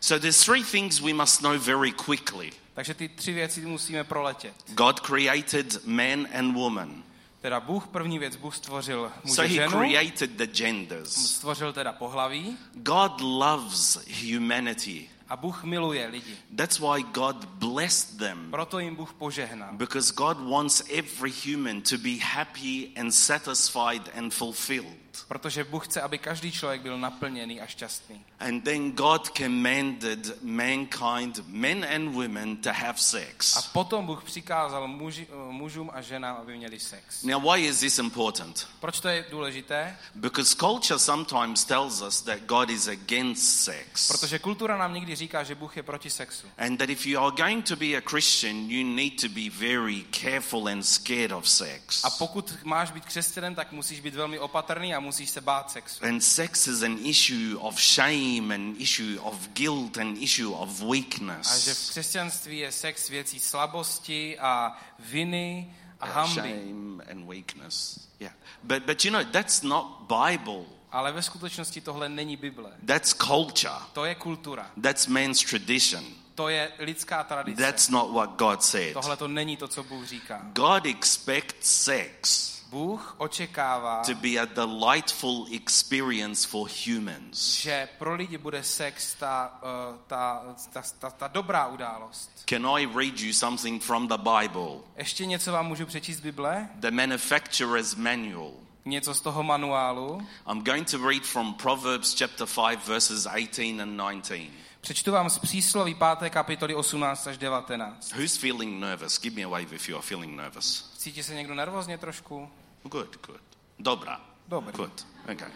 So 0.00 0.20
there's 0.20 0.44
three 0.44 0.64
things 0.64 1.00
we 1.00 1.12
must 1.12 1.42
know 1.42 1.58
very 1.58 1.92
quickly. 1.92 2.52
Takže 2.74 2.94
ty 2.94 3.08
tři 3.08 3.32
věci 3.32 3.60
musíme 3.66 4.04
proletět. 4.04 4.54
God 4.68 5.00
created 5.00 5.86
man 5.86 6.26
and 6.38 6.54
woman. 6.54 7.02
Teda 7.40 7.60
Bůh, 7.60 7.86
první 7.86 8.18
věc, 8.18 8.36
Bůh 8.36 8.56
stvořil 8.56 9.12
muže 9.24 9.34
So 9.34 9.48
he 9.48 9.54
ženu, 9.54 9.70
created 9.78 10.30
the 10.30 10.46
genders. 10.46 11.12
stvořil 11.12 11.72
teda 11.72 11.92
pohlaví 11.92 12.56
God 12.74 13.20
loves 13.20 13.98
humanity. 14.32 15.08
a 15.28 15.36
Bůh 15.36 15.64
miluje 15.64 16.06
lidi. 16.06 16.36
That's 16.56 16.78
why 16.78 17.02
God 17.02 17.44
blessed 17.44 18.18
them. 18.18 18.50
Proto 18.50 18.78
jim 18.78 18.94
Bůh 18.96 19.12
požehnal. 19.12 19.68
Because 19.72 20.12
God 20.16 20.40
wants 20.40 20.82
every 20.98 21.32
human 21.44 21.80
to 21.82 21.98
be 21.98 22.16
happy 22.22 22.88
and 23.00 23.10
satisfied 23.14 24.10
and 24.18 24.34
fulfilled. 24.34 25.11
Protože 25.28 25.64
Bůh 25.64 25.86
chce, 25.86 26.02
aby 26.02 26.18
každý 26.18 26.52
člověk 26.52 26.80
byl 26.80 26.98
naplněný 26.98 27.60
a 27.60 27.66
šťastný. 27.66 28.24
And 28.40 28.64
then 28.64 28.92
God 28.92 29.30
commanded 29.38 30.42
mankind, 30.42 31.48
men 31.48 31.86
and 31.94 32.14
women, 32.14 32.56
to 32.56 32.70
have 32.72 32.88
A 32.88 32.96
sex. 32.96 33.68
potom 33.72 34.06
Bůh 34.06 34.24
přikázal 34.24 34.88
muži, 34.88 35.28
mužům 35.50 35.90
a 35.94 36.00
ženám, 36.00 36.36
aby 36.36 36.56
měli 36.56 36.80
sex. 36.80 37.22
Now, 37.22 37.52
why 37.52 37.66
is 37.66 37.80
this 37.80 37.98
important? 37.98 38.68
Proč 38.80 39.00
to 39.00 39.08
je 39.08 39.24
důležité? 39.30 39.96
Because 40.14 40.56
culture 40.56 40.98
sometimes 40.98 41.64
tells 41.64 42.02
us 42.02 42.22
that 42.22 42.38
God 42.40 42.70
is 42.70 42.88
against 42.88 43.64
sex. 43.64 44.08
Protože 44.08 44.38
kultura 44.38 44.76
nám 44.76 44.94
někdy 44.94 45.16
říká, 45.16 45.42
že 45.42 45.54
Bůh 45.54 45.76
je 45.76 45.82
proti 45.82 46.10
sexu. 46.10 46.46
And 46.58 46.76
that 46.76 46.90
if 46.90 47.06
you 47.06 47.20
are 47.20 47.36
going 47.36 47.68
to 47.68 47.76
be 47.76 47.96
a 47.96 48.00
Christian, 48.10 48.70
you 48.70 48.96
need 48.96 49.20
to 49.20 49.28
be 49.28 49.50
very 49.50 50.04
careful 50.10 50.68
and 50.68 50.82
scared 50.82 51.32
of 51.32 51.48
sex. 51.48 52.04
A 52.04 52.10
pokud 52.10 52.54
máš 52.64 52.90
být 52.90 53.04
křesťanem, 53.04 53.54
tak 53.54 53.72
musíš 53.72 54.00
být 54.00 54.14
velmi 54.14 54.38
opatrný 54.38 54.94
a 54.94 55.00
musíš 55.02 55.30
se 55.30 55.40
bát 55.40 55.70
sexu. 55.70 56.04
And 56.04 56.20
sex 56.20 56.66
is 56.66 56.82
an 56.82 56.98
issue 57.06 57.58
of 57.58 57.80
shame, 57.80 58.54
an 58.54 58.74
issue 58.78 59.20
of 59.20 59.48
guilt, 59.48 59.98
an 59.98 60.16
issue 60.20 60.48
of 60.54 60.68
A 60.68 60.72
že 60.72 60.84
v 60.84 60.90
weakness. 60.90 61.90
křesťanství 61.90 62.58
je 62.58 62.72
sex 62.72 63.08
věcí 63.08 63.40
slabosti 63.40 64.38
a 64.38 64.76
viny 64.98 65.74
a 66.00 66.06
Yeah, 66.06 66.16
hamby. 66.16 66.40
shame 66.40 67.04
and 67.10 67.28
weakness. 67.28 68.08
Yeah. 68.20 68.34
But, 68.62 68.82
but 68.86 69.04
you 69.04 69.10
know, 69.10 69.24
that's 69.24 69.62
not 69.62 69.86
Bible. 70.08 70.64
Ale 70.92 71.12
ve 71.12 71.22
skutečnosti 71.22 71.80
tohle 71.80 72.08
není 72.08 72.36
Bible. 72.36 72.70
That's 72.86 73.14
culture. 73.14 73.74
To 73.92 74.04
je 74.04 74.14
kultura. 74.14 74.70
That's 74.82 75.06
man's 75.06 75.40
tradition. 75.40 76.04
To 76.34 76.48
je 76.48 76.72
lidská 76.78 77.24
tradice. 77.24 77.62
That's 77.62 77.88
not 77.88 78.10
what 78.10 78.30
God 78.38 78.62
said. 78.62 78.92
Tohle 78.92 79.16
to 79.16 79.28
není 79.28 79.56
to, 79.56 79.68
co 79.68 79.82
Bůh 79.82 80.06
říká. 80.06 80.40
God 80.52 80.86
expects 80.86 81.82
sex 81.84 82.51
Bůh 82.72 83.14
očekává, 83.18 84.02
to 84.06 84.14
be 84.14 84.28
a 84.28 84.44
delightful 84.44 85.46
experience 85.54 86.48
for 86.48 86.68
humans. 86.86 87.60
že 87.60 87.88
pro 87.98 88.14
lidi 88.14 88.38
bude 88.38 88.62
sex 88.62 89.14
ta, 89.14 89.58
uh, 89.62 89.98
ta, 90.06 90.42
ta, 90.72 90.82
ta, 90.98 91.10
ta 91.10 91.28
dobrá 91.28 91.66
událost. 91.66 92.30
Can 92.44 92.66
I 92.66 92.86
read 92.86 93.20
you 93.20 93.32
something 93.32 93.82
from 93.82 94.08
the 94.08 94.16
Bible? 94.16 94.80
Ještě 94.96 95.26
něco 95.26 95.52
vám 95.52 95.66
můžu 95.66 95.86
přečíst 95.86 96.16
z 96.16 96.20
Bible? 96.20 96.68
The 96.74 96.90
manufacturer's 96.90 97.94
manual. 97.94 98.52
Něco 98.84 99.14
z 99.14 99.20
toho 99.20 99.42
manuálu. 99.42 100.26
I'm 100.52 100.64
going 100.64 100.90
to 100.90 101.08
read 101.08 101.22
from 101.22 101.54
Proverbs 101.54 102.18
chapter 102.18 102.46
5, 102.68 102.86
verses 102.88 103.26
18 103.26 103.80
and 103.82 103.96
19. 103.96 104.32
Přečtu 104.80 105.12
vám 105.12 105.30
z 105.30 105.38
přísloví 105.38 105.94
5. 106.18 106.30
kapitoly 106.30 106.74
18 106.74 107.26
až 107.26 107.38
19. 107.38 108.12
Who's 108.12 108.36
feeling 108.36 108.80
nervous? 108.80 109.20
Give 109.20 109.36
me 109.36 109.42
a 109.42 109.48
wave 109.48 109.74
if 109.76 109.88
you 109.88 109.96
are 109.96 110.06
feeling 110.06 110.36
nervous. 110.36 110.90
Cítí 110.96 111.22
se 111.22 111.34
někdo 111.34 111.54
nervózně 111.54 111.98
trošku? 111.98 112.48
Good, 112.88 113.22
good. 113.22 113.40
Dobra. 113.78 114.20
Dobrý. 114.48 114.72
Good. 114.72 115.04
Okay. 115.28 115.48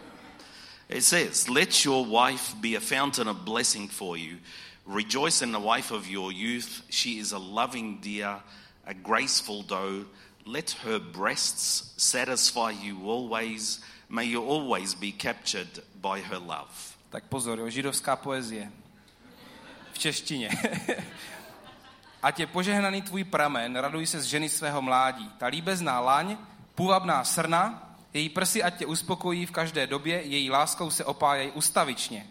It 0.88 1.02
says, 1.02 1.48
Let 1.48 1.84
your 1.84 2.04
wife 2.04 2.54
be 2.60 2.76
a 2.76 2.80
fountain 2.80 3.28
of 3.28 3.44
blessing 3.44 3.88
for 3.88 4.16
you. 4.16 4.38
Rejoice 4.86 5.42
in 5.42 5.52
the 5.52 5.60
wife 5.60 5.90
of 5.90 6.08
your 6.08 6.30
youth. 6.30 6.82
She 6.88 7.18
is 7.18 7.32
a 7.32 7.38
loving 7.38 7.98
deer, 8.00 8.40
a 8.86 8.94
graceful 8.94 9.62
doe. 9.62 10.06
Let 10.44 10.70
her 10.84 11.00
breasts 11.00 11.92
satisfy 11.96 12.70
you 12.70 13.10
always. 13.10 13.80
May 14.08 14.24
you 14.24 14.44
always 14.44 14.94
be 14.94 15.10
captured 15.10 15.82
by 16.00 16.20
her 16.20 16.38
love. 16.38 16.96
Tak 17.10 17.24
pozor, 17.24 17.58
jo, 17.58 17.70
židovská 17.70 18.16
poezie. 18.16 18.70
V 19.92 19.98
češtině. 19.98 20.50
Ať 22.22 22.40
je 22.40 22.46
požehnaný 22.46 23.02
tvůj 23.02 23.24
pramen, 23.24 23.76
raduj 23.76 24.06
se 24.06 24.20
z 24.20 24.24
ženy 24.24 24.48
svého 24.48 24.82
mládí. 24.82 25.30
Ta 25.38 25.46
líbezná 25.46 26.00
laň, 26.00 26.36
půvabná 26.76 27.24
srna, 27.24 27.96
její 28.14 28.28
prsy 28.28 28.62
ať 28.62 28.78
tě 28.78 28.86
uspokojí 28.86 29.46
v 29.46 29.50
každé 29.50 29.86
době, 29.86 30.22
její 30.22 30.50
láskou 30.50 30.90
se 30.90 31.04
opájej 31.04 31.52
ustavičně. 31.54 32.26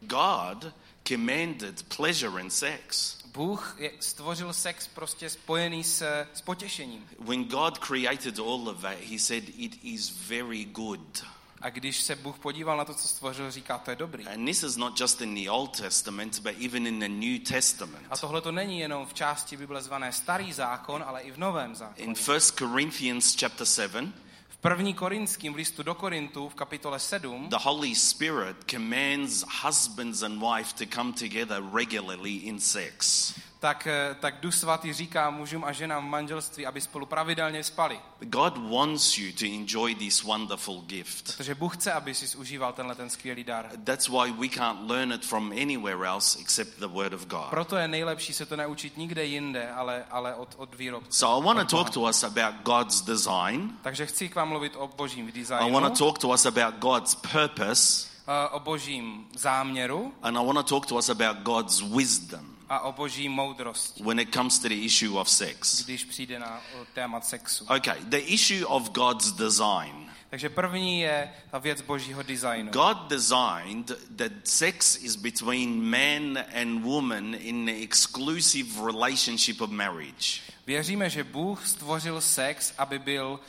God 0.00 0.72
commanded 1.08 1.82
pleasure 1.96 2.40
in 2.40 2.50
sex. 2.50 3.18
Bůh 3.34 3.76
je, 3.78 3.90
stvořil 4.00 4.52
sex 4.52 4.86
prostě 4.86 5.30
spojený 5.30 5.84
s, 5.84 6.24
s 6.34 6.40
potěšením. 6.40 7.08
When 7.18 7.44
God 7.44 7.78
created 7.78 8.38
all 8.38 8.68
of 8.68 8.80
that, 8.80 8.98
He 9.10 9.18
said, 9.18 9.44
It 9.56 9.78
is 9.82 10.10
very 10.28 10.64
good. 10.64 11.24
A 11.60 11.70
když 11.70 12.00
se 12.00 12.16
Bůh 12.16 12.38
podíval 12.38 12.76
na 12.76 12.84
to, 12.84 12.94
co 12.94 13.08
stvořil, 13.08 13.50
říká, 13.50 13.78
to 13.78 13.90
je 13.90 13.96
dobrý. 13.96 14.26
And 14.26 14.46
this 14.46 14.62
is 14.62 14.76
not 14.76 15.00
just 15.00 15.20
in 15.20 15.34
the 15.34 15.50
Old 15.50 15.80
Testament, 15.80 16.40
but 16.40 16.52
even 16.64 16.86
in 16.86 17.00
the 17.00 17.08
New 17.08 17.38
Testament. 17.38 18.06
A 18.10 18.16
tohle 18.16 18.40
to 18.40 18.52
není 18.52 18.80
jenom 18.80 19.06
v 19.06 19.14
části 19.14 19.56
Bible 19.56 19.82
zvané 19.82 20.12
Starý 20.12 20.52
zákon, 20.52 21.04
ale 21.06 21.20
i 21.20 21.30
v 21.30 21.38
Novém 21.38 21.74
zákoně. 21.74 22.04
In 22.06 22.14
1 22.28 22.40
Corinthians 22.58 23.36
chapter 23.40 23.66
7, 23.66 24.14
V 24.48 24.56
první 24.60 24.94
korinským 24.94 25.52
v 25.52 25.56
listu 25.56 25.82
do 25.82 25.94
Korintu 25.94 26.48
v 26.48 26.54
kapitole 26.54 26.98
7 26.98 27.48
the 27.48 27.56
Holy 27.60 27.94
Spirit 27.94 28.56
commands 28.70 29.44
husbands 29.62 30.22
and 30.22 30.40
wife 30.40 30.74
to 30.74 30.96
come 30.96 31.12
together 31.12 31.62
regularly 31.72 32.32
in 32.32 32.60
sex. 32.60 33.34
Tak, 33.60 33.86
eh, 33.86 34.16
tak 34.20 34.40
Duch 34.40 34.54
Svatý 34.54 34.92
říká 34.92 35.30
mužům 35.30 35.64
a 35.64 35.72
ženám 35.72 36.06
v 36.06 36.10
manželství, 36.10 36.66
aby 36.66 36.80
spolu 36.80 37.06
pravidelně 37.06 37.64
spali. 37.64 38.00
God 38.20 38.56
wants 38.70 39.18
you 39.18 39.32
to 39.32 39.44
enjoy 39.44 39.94
this 39.94 40.22
wonderful 40.22 40.80
gift. 40.86 41.36
Protože 41.36 41.54
Bůh 41.54 41.76
chce, 41.76 41.92
aby 41.92 42.14
si 42.14 42.36
užíval 42.36 42.72
tenhle 42.72 42.94
ten 42.94 43.10
skvělý 43.10 43.44
dar. 43.44 43.70
That's 43.84 44.08
why 44.08 44.32
we 44.32 44.48
can't 44.48 44.90
learn 44.90 45.12
it 45.12 45.26
from 45.26 45.52
anywhere 45.52 46.08
else 46.08 46.38
except 46.40 46.78
the 46.78 46.86
Word 46.86 47.12
of 47.12 47.26
God. 47.26 47.50
Proto 47.50 47.76
je 47.76 47.88
nejlepší 47.88 48.32
se 48.32 48.46
to 48.46 48.56
neučit 48.56 48.96
nikde 48.96 49.24
jinde, 49.24 49.70
ale, 49.70 50.04
ale 50.10 50.34
od, 50.34 50.54
od 50.56 50.74
výrobce. 50.74 51.18
So 51.18 51.42
I 51.42 51.46
want 51.46 51.70
to 51.70 51.76
talk 51.76 51.90
to 51.90 52.00
us 52.00 52.24
about 52.24 52.54
God's 52.62 53.00
design. 53.00 53.70
Takže 53.82 54.06
chci 54.06 54.28
k 54.28 54.34
vám 54.34 54.48
mluvit 54.48 54.76
o 54.76 54.88
božím 54.96 55.28
I 55.28 55.32
designu, 55.32 55.72
want 55.72 55.98
to 55.98 56.04
talk 56.04 56.18
to 56.18 56.28
us 56.28 56.46
about 56.46 56.74
God's 56.74 57.14
purpose. 57.14 58.08
O 58.50 58.60
božím 58.60 59.26
záměru 59.36 60.14
And 60.22 60.36
I 60.36 60.46
want 60.46 60.58
to 60.58 60.62
talk 60.62 60.86
to 60.86 60.94
us 60.94 61.08
about 61.08 61.36
God's 61.36 61.80
wisdom 61.80 62.58
a 62.68 62.80
o 62.80 62.92
boží 62.92 63.28
moudrosti, 63.28 64.02
when 64.02 64.20
it 64.20 64.34
comes 64.34 64.58
to 64.58 64.68
the 64.68 64.84
issue 64.84 65.20
of 65.20 65.28
sex. 65.30 65.84
když 65.84 66.04
přijde 66.04 66.38
na 66.38 66.60
o, 66.80 66.84
témat 66.94 67.26
sexu. 67.26 67.64
Okay, 67.76 67.98
the 68.02 68.16
issue 68.18 68.66
of 68.66 68.90
God's 68.90 69.32
design. 69.32 70.10
Takže 70.30 70.48
první 70.48 71.00
je 71.00 71.32
ta 71.50 71.58
věc 71.58 71.80
božího 71.80 72.22
designu. 72.22 72.70
God 72.70 72.98
designed 73.08 73.92
that 74.16 74.32
sex 74.44 74.96
is 74.96 75.16
between 75.16 75.82
man 75.82 76.44
and 76.62 76.82
woman 76.82 77.34
in 77.34 77.66
the 77.66 77.82
exclusive 77.82 78.86
relationship 78.86 79.60
of 79.60 79.70
marriage. 79.70 80.40
Věříme, 80.66 81.10
že 81.10 81.24
Bůh 81.24 81.66
stvořil 81.66 82.20
sex, 82.20 82.74
aby 82.78 82.98
byl 82.98 83.40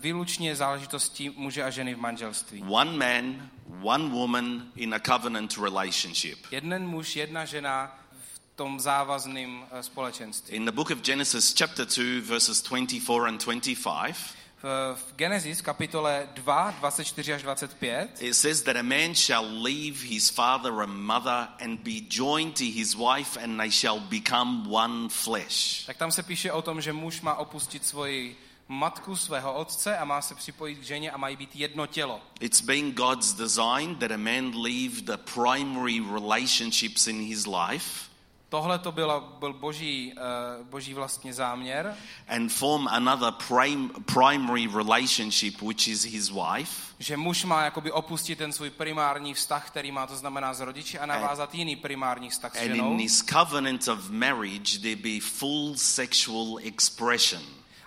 výlučně 0.00 0.56
záležitostí 0.56 1.30
muže 1.30 1.62
a 1.62 1.70
ženy 1.70 1.94
v 1.94 1.98
manželství. 1.98 2.64
One 2.68 2.92
man, 2.92 3.50
one 3.82 4.08
woman 4.08 4.72
in 4.76 4.94
a 4.94 4.98
covenant 4.98 5.56
relationship. 5.56 6.38
Jeden 6.50 6.86
muž, 6.86 7.16
jedna 7.16 7.44
žena 7.44 7.98
v 8.12 8.56
tom 8.56 8.80
závazném 8.80 9.66
eh, 9.70 9.82
společenství. 9.82 10.56
In 10.56 10.64
the 10.64 10.72
book 10.72 10.90
of 10.90 10.98
Genesis, 10.98 11.54
chapter 11.58 11.86
2, 11.86 12.20
verses 12.20 12.62
24 12.62 13.28
and 13.28 13.44
25, 13.44 14.16
V, 14.64 14.68
v 14.94 15.14
Genesis 15.16 15.60
kapitole 15.60 16.28
2, 16.34 16.70
24 16.70 17.32
až 17.32 17.42
25 17.42 18.10
it 18.20 18.34
says 18.34 18.62
that 18.62 18.76
a 18.76 18.82
man 18.82 19.14
shall 19.14 19.44
leave 19.62 20.02
his 20.02 20.30
father 20.30 20.72
and 20.82 20.92
mother 20.92 21.48
and 21.60 21.78
be 21.84 22.00
joined 22.08 22.56
to 22.56 22.64
his 22.64 22.96
wife, 22.96 23.36
and 23.44 23.60
they 23.60 23.70
shall 23.70 24.00
become 24.00 24.64
one 24.70 25.08
flesh. 25.08 25.84
tak 25.86 25.96
tam 25.96 26.12
se 26.12 26.22
píše 26.22 26.52
o 26.52 26.62
tom, 26.62 26.80
že 26.80 26.92
muž 26.92 27.20
má 27.20 27.34
opustit 27.34 27.86
svoji 27.86 28.36
matku, 28.68 29.16
svého 29.16 29.54
otce 29.54 29.98
a 29.98 30.04
má 30.04 30.22
se 30.22 30.34
připojit 30.34 30.74
k 30.78 30.82
ženě 30.82 31.10
a 31.10 31.16
mají 31.16 31.36
být 31.36 31.56
jedno 31.56 31.86
tělo. 31.86 32.20
It's 32.40 32.60
been 32.60 32.92
God's 32.92 33.32
design 33.32 33.96
that 33.96 34.10
a 34.12 34.16
man 34.16 34.62
leave 34.62 35.00
the 35.02 35.16
primary 35.34 36.00
relationships 36.00 37.06
in 37.06 37.20
his 37.20 37.46
life 37.46 38.14
Tohle 38.48 38.78
to 38.78 38.92
bylo, 38.92 39.36
byl 39.38 39.52
boží, 39.52 40.12
uh, 40.60 40.66
boží 40.66 40.94
vlastně 40.94 41.34
záměr, 41.34 41.96
and 42.28 42.52
form 42.52 42.88
another 42.88 43.32
prim- 43.32 43.90
primary 44.14 44.66
relationship, 44.66 45.62
which 45.62 45.88
is 45.88 46.04
his 46.04 46.30
wife. 46.30 46.94
že 46.98 47.16
muž 47.16 47.44
má 47.44 47.64
jakoby 47.64 47.92
opustit 47.92 48.38
ten 48.38 48.52
svůj 48.52 48.70
primární 48.70 49.34
vztah, 49.34 49.66
který 49.66 49.92
má 49.92 50.06
to 50.06 50.16
znamená 50.16 50.54
s 50.54 50.60
rodiči 50.60 50.98
a 50.98 51.06
navázat 51.06 51.54
jiný 51.54 51.76
primární 51.76 52.30
vztah 52.30 52.56
s 52.56 52.58
And 52.60 52.66
ženou. 52.68 52.92
in 52.92 52.98
this 52.98 53.22
covenant 53.22 53.88
of 53.88 54.10
marriage, 54.10 54.78
there 54.78 54.96
be 54.96 55.20
full 55.20 55.74
sexual 55.76 56.58
expression. 56.62 57.42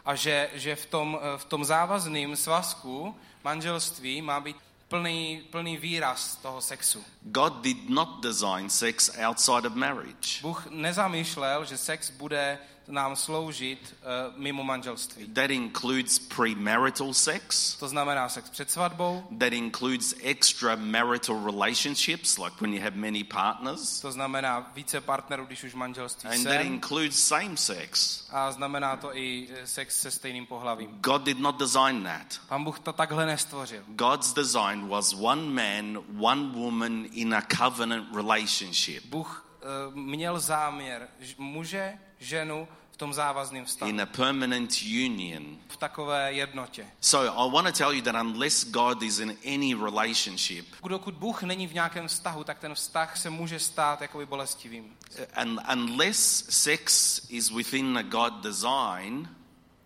A 0.07 0.15
že, 0.15 0.49
že 0.55 0.75
v 0.75 0.85
tom, 0.85 1.19
v 1.37 1.45
tom 1.45 1.65
závazném 1.67 2.31
svazku 2.35 3.11
manželství 3.43 4.21
má 4.21 4.39
být 4.39 4.55
plný, 4.87 5.43
plný 5.51 5.77
výraz 5.77 6.35
toho 6.35 6.61
sexu. 6.61 7.03
God 7.21 7.61
did 7.61 7.89
not 7.89 8.23
design 8.23 8.69
sex 8.69 9.11
outside 9.19 9.67
of 9.67 9.75
marriage. 9.75 10.41
Bůh 10.41 10.67
nezamýšlel, 10.71 11.65
že 11.65 11.77
sex 11.77 12.09
bude 12.09 12.59
nám 12.87 13.15
sloužit 13.15 13.95
uh, 14.29 14.39
mimo 14.39 14.63
manželství. 14.63 15.27
That 15.27 15.49
includes 15.51 16.19
premarital 16.19 17.13
sex. 17.13 17.75
To 17.75 17.87
znamená 17.87 18.29
sex 18.29 18.49
před 18.49 18.71
svatbou, 18.71 19.23
That 19.39 19.53
includes 19.53 20.13
extramarital 20.23 21.45
relationships, 21.45 22.37
like 22.37 22.55
when 22.61 22.73
you 22.73 22.81
have 22.81 22.95
many 22.95 23.23
partners. 23.23 23.99
to 24.01 24.11
znamená 24.11 24.71
více 24.75 25.01
partnerů, 25.01 25.45
když 25.45 25.63
už 25.63 25.73
manželství 25.73 26.29
And 26.29 26.43
that 26.43 26.53
jsem, 26.53 26.67
includes 26.67 27.23
same 27.27 27.57
sex. 27.57 28.23
a 28.31 28.51
znamená 28.51 28.95
to 28.97 29.17
i 29.17 29.47
eh, 29.51 29.67
sex 29.67 30.01
se 30.01 30.11
stejným 30.11 30.45
pohlavím. 30.45 30.89
God 31.01 31.23
did 31.23 31.39
not 31.39 31.59
design 31.59 32.03
that. 32.03 32.39
Pan 32.47 32.63
Bůh 32.63 32.79
to 32.79 32.93
takhle 32.93 33.25
nestvořil. 33.25 33.83
God's 33.87 34.33
design 34.33 34.87
was 34.87 35.13
one 35.13 35.41
man, 35.41 36.03
one 36.19 36.41
woman 36.53 37.05
in 37.11 37.33
a 37.35 37.41
covenant 37.57 38.15
relationship, 38.15 39.05
Bůh 39.05 39.45
uh, 39.89 39.95
měl 39.95 40.39
záměr 40.39 41.07
muže, 41.37 41.97
ženu 42.19 42.67
v 42.91 42.97
tom 42.97 43.13
závazném 43.13 43.65
vztahu, 43.65 43.89
in 43.91 44.01
a 44.01 44.05
permanent 44.05 44.71
union. 45.05 45.57
v 45.69 45.77
takové 45.77 46.33
jednotě. 46.33 46.87
So 47.01 47.31
I 47.47 47.51
want 47.51 47.67
to 47.67 47.73
tell 47.73 47.93
you 47.93 48.01
that 48.01 48.15
unless 48.15 48.63
God 48.65 49.03
is 49.03 49.19
in 49.19 49.37
any 49.45 49.73
relationship, 49.75 50.65
Dokud 50.87 51.13
Bůh 51.15 51.43
není 51.43 51.67
v 51.67 51.73
nějakém 51.73 52.07
vztahu, 52.07 52.43
tak 52.43 52.59
ten 52.59 52.75
vztah 52.75 53.17
se 53.17 53.29
může 53.29 53.59
stát 53.59 54.01
jakoby 54.01 54.25
bolestivým. 54.25 54.95
and 55.35 55.59
unless 55.73 56.45
sex 56.49 57.21
is 57.29 57.49
within 57.51 57.97
a 57.97 58.01
God 58.01 58.33
design, 58.43 59.29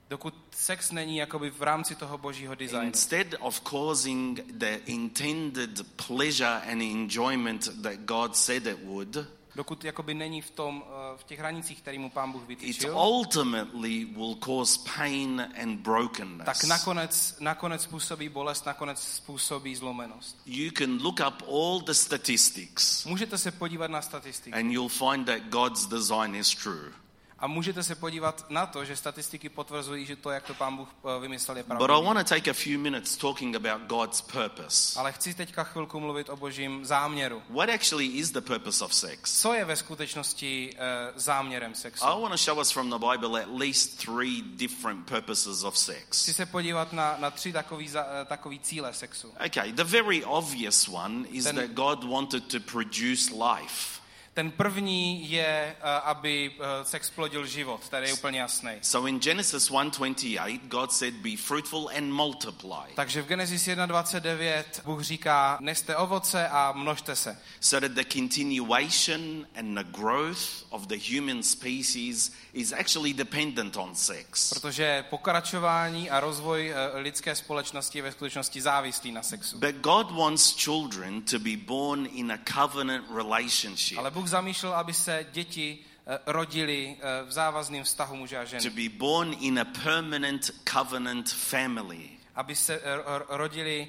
Dokud 0.10 0.34
sex 0.52 0.91
není 0.91 1.17
jakoby 1.17 1.50
v 1.52 1.62
rámci 1.62 1.96
toho 1.96 2.17
božího 2.17 2.56
designu. 2.56 2.88
instead 2.88 3.28
of 3.39 3.62
causing 3.62 4.39
the 4.52 4.80
intended 4.86 5.88
pleasure 6.08 6.62
and 6.72 6.82
enjoyment 6.82 7.82
that 7.82 7.96
God 7.96 8.36
said 8.36 8.67
it 8.67 8.78
would, 8.84 9.17
Dokud 9.56 9.84
jakoby 9.84 10.14
není 10.14 10.42
v, 10.42 10.50
tom, 10.52 10.84
eh, 10.88 11.18
v 11.18 11.24
těch 11.24 11.40
hranicích, 11.40 11.82
který 11.82 12.00
mu 12.00 12.10
pán 12.10 12.32
Bůh 12.32 12.42
it 12.42 12.48
vytyčil, 12.48 12.98
ultimately 12.98 14.06
will 14.06 14.36
cause 14.36 14.80
pain 14.98 15.48
and 15.62 15.80
brokenness. 15.80 16.46
tak 16.46 16.64
nakonec, 16.64 17.38
nakonec 17.40 17.82
způsobí 17.84 18.30
bolest, 18.30 18.66
nakonec 18.66 19.02
způsobí 19.04 19.76
zlomenost. 19.76 20.38
You 20.46 20.72
can 20.78 20.98
look 21.02 21.20
up 21.28 21.48
all 21.48 21.80
the 21.82 21.92
statistics 21.92 23.06
Můžete 23.06 23.38
se 23.38 23.52
podívat 23.52 23.92
na 23.92 24.02
statistiky 24.02 24.58
and 24.60 24.72
you'll 24.72 24.90
find 24.90 25.28
that 25.28 25.42
God's 25.50 25.86
design 25.86 26.36
is 26.36 26.50
true. 26.50 26.92
A 27.41 27.47
můžete 27.47 27.84
se 27.84 27.95
podívat 27.95 28.45
na 28.49 28.65
to, 28.65 28.86
že 28.86 28.95
statistiky 28.95 29.49
potvrzují, 29.49 30.06
že 30.06 30.15
to, 30.15 30.30
jak 30.30 30.43
to 30.43 30.54
pán 30.54 30.77
Bůh 30.77 30.88
eh, 31.17 31.19
vymyslel, 31.19 31.58
je 31.58 31.63
But 31.63 31.73
I 31.73 31.77
pravda. 31.77 31.97
want 31.99 32.19
to 32.19 32.36
take 32.36 32.51
a 32.51 32.54
few 32.54 32.80
minutes 32.80 33.17
talking 33.17 33.56
about 33.56 33.82
God's 33.88 34.21
purpose. 34.21 34.99
Ale 34.99 35.12
chci 35.12 35.34
teďka 35.34 35.63
chvilku 35.63 35.99
mluvit 35.99 36.30
o 36.30 36.36
božím 36.36 36.86
záměru. 36.86 37.41
What 37.49 37.69
actually 37.69 38.06
is 38.06 38.32
the 38.32 38.41
purpose 38.41 38.86
of 38.86 38.93
sex? 38.95 39.41
Co 39.41 39.54
je 39.54 39.65
ve 39.65 39.75
skutečnosti 39.75 40.73
eh, 40.77 40.80
záměrem 41.15 41.75
sexu? 41.75 42.06
I 42.06 42.21
want 42.21 42.32
to 42.32 42.38
show 42.38 42.60
us 42.60 42.71
from 42.71 42.89
the 42.89 42.97
Bible 43.12 43.41
at 43.43 43.49
least 43.60 44.06
three 44.06 44.41
different 44.41 45.06
purposes 45.06 45.63
of 45.63 45.73
Chci 45.75 45.86
sex. 45.86 46.36
se 46.36 46.45
podívat 46.45 46.93
na, 46.93 47.15
na 47.19 47.32
tři 47.32 47.54
takový, 47.54 47.88
za- 47.89 48.06
eh, 48.21 48.25
takový 48.25 48.60
cíle 48.60 48.93
sexu. 48.93 49.34
Okay, 49.45 49.71
the 49.73 49.84
very 49.84 50.23
obvious 50.25 50.88
one 50.88 51.27
is 51.30 51.43
Then- 51.43 51.56
that 51.56 51.69
God 51.71 52.04
wanted 52.04 52.43
to 52.47 52.60
produce 52.60 53.32
life. 53.34 54.01
Ten 54.34 54.52
první 54.52 55.32
je, 55.32 55.76
eh, 55.80 56.02
aby 56.04 56.52
eh, 56.54 56.86
sex 56.86 57.10
plodil 57.10 57.46
život, 57.46 57.89
tady 57.89 58.08
je 58.08 58.13
úplně 58.13 58.39
jasný. 58.39 58.72
So 58.82 59.10
in 59.10 59.20
Genesis 59.20 59.70
1:28, 59.70 60.60
God 60.67 60.91
said, 60.91 61.13
"Be 61.13 61.38
fruitful 61.38 61.89
and 61.98 62.12
multiply." 62.12 62.94
Takže 62.96 63.22
v 63.22 63.28
Genesis 63.28 63.67
1.29 63.67 64.82
Bůh 64.86 65.02
říká, 65.02 65.58
neste 65.62 65.96
ovoce 65.96 66.48
a 66.48 66.72
množte 66.72 67.15
se. 67.15 67.38
So 67.60 67.88
that 67.88 67.96
the 67.96 68.04
continuation 68.13 69.48
and 69.56 69.76
the 69.76 70.00
growth 70.02 70.65
of 70.70 70.88
the 70.88 70.98
human 71.15 71.44
species 71.44 72.32
is 72.54 72.74
actually 72.74 73.13
dependent 73.13 73.78
on 73.78 73.96
sex. 73.96 74.50
Protože 74.50 75.06
pokračování 75.10 76.10
a 76.10 76.20
rozvoj 76.20 76.74
eh, 76.76 77.00
lidské 77.00 77.36
společnosti 77.36 77.98
je 77.98 78.02
ve 78.02 78.12
skutečnosti 78.12 78.62
závislý 78.62 79.12
na 79.12 79.24
sexu. 79.24 79.60
But 79.60 79.76
God 79.76 80.12
wants 80.12 80.56
children 80.63 81.22
to 81.22 81.39
be 81.39 81.58
born 81.58 82.08
in 82.12 82.32
a 82.32 82.38
covenant 82.54 83.06
relationship, 83.15 83.98
Ale 83.98 84.12
Bůh 84.12 84.21
zamýšlel, 84.28 84.74
aby 84.74 84.94
se 84.94 85.26
děti 85.32 85.80
eh, 86.08 86.20
rodili 86.26 86.96
eh, 87.00 87.24
v 87.24 87.32
závazném 87.32 87.84
vztahu 87.84 88.16
muže 88.16 88.38
a 88.38 88.42
to 88.42 88.46
ženy. 88.50 88.70
be 88.70 88.98
born 88.98 89.36
in 89.40 89.60
a 89.60 89.66
permanent 89.66 90.52
covenant 90.74 91.30
family. 91.34 92.10
Aby 92.36 92.56
se 92.56 92.74
eh, 92.76 92.98
ro- 92.98 93.26
rodili 93.30 93.88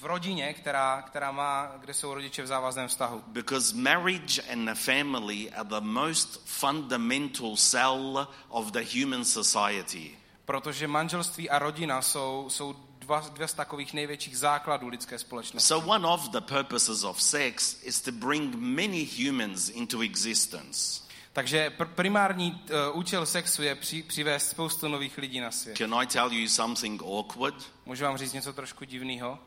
v 0.00 0.04
rodině, 0.04 0.54
která, 0.54 1.02
která 1.02 1.32
má, 1.32 1.72
kde 1.80 1.94
jsou 1.94 2.14
rodiče 2.14 2.42
v 2.42 2.46
závazném 2.46 2.88
vztahu. 2.88 3.22
Because 3.26 3.76
marriage 3.76 4.42
and 4.52 4.66
the 4.66 4.74
family 4.74 5.50
are 5.50 5.68
the 5.68 5.80
most 5.80 6.40
fundamental 6.44 7.56
cell 7.56 8.28
of 8.48 8.70
the 8.72 9.00
human 9.00 9.24
society. 9.24 10.10
Protože 10.44 10.88
manželství 10.88 11.50
a 11.50 11.58
rodina 11.58 12.02
jsou, 12.02 12.46
jsou 12.48 12.72
dva, 13.04 13.20
dva 13.20 13.46
z 13.46 13.52
takových 13.52 13.94
největších 13.94 14.38
základů 14.38 14.88
lidské 14.88 15.18
společnosti. 15.18 15.68
So, 15.68 15.94
one 15.94 16.06
of 16.08 16.28
the 16.28 16.40
purposes 16.40 17.04
of 17.04 17.22
sex 17.22 17.82
is 17.82 18.00
to 18.00 18.12
bring 18.12 18.54
many 18.54 19.04
humans 19.04 19.68
into 19.68 20.00
existence. 20.00 21.00
Takže 21.32 21.72
pr- 21.78 21.86
primární 21.86 22.52
uh, 22.52 22.98
účel 22.98 23.26
sexu 23.26 23.62
je 23.62 23.74
při, 23.74 24.02
přivést 24.02 24.50
spoustu 24.50 24.88
nových 24.88 25.18
lidí 25.18 25.40
na 25.40 25.50
svět. 25.50 25.78
Can 25.78 25.94
I 25.94 26.06
tell 26.06 26.32
you 26.32 26.48
something 26.48 27.02
awkward? 27.02 27.72
Můžu 27.86 28.04
vám 28.04 28.16
říct 28.16 28.32
něco 28.32 28.52
trošku 28.52 28.84
divného? 28.84 29.38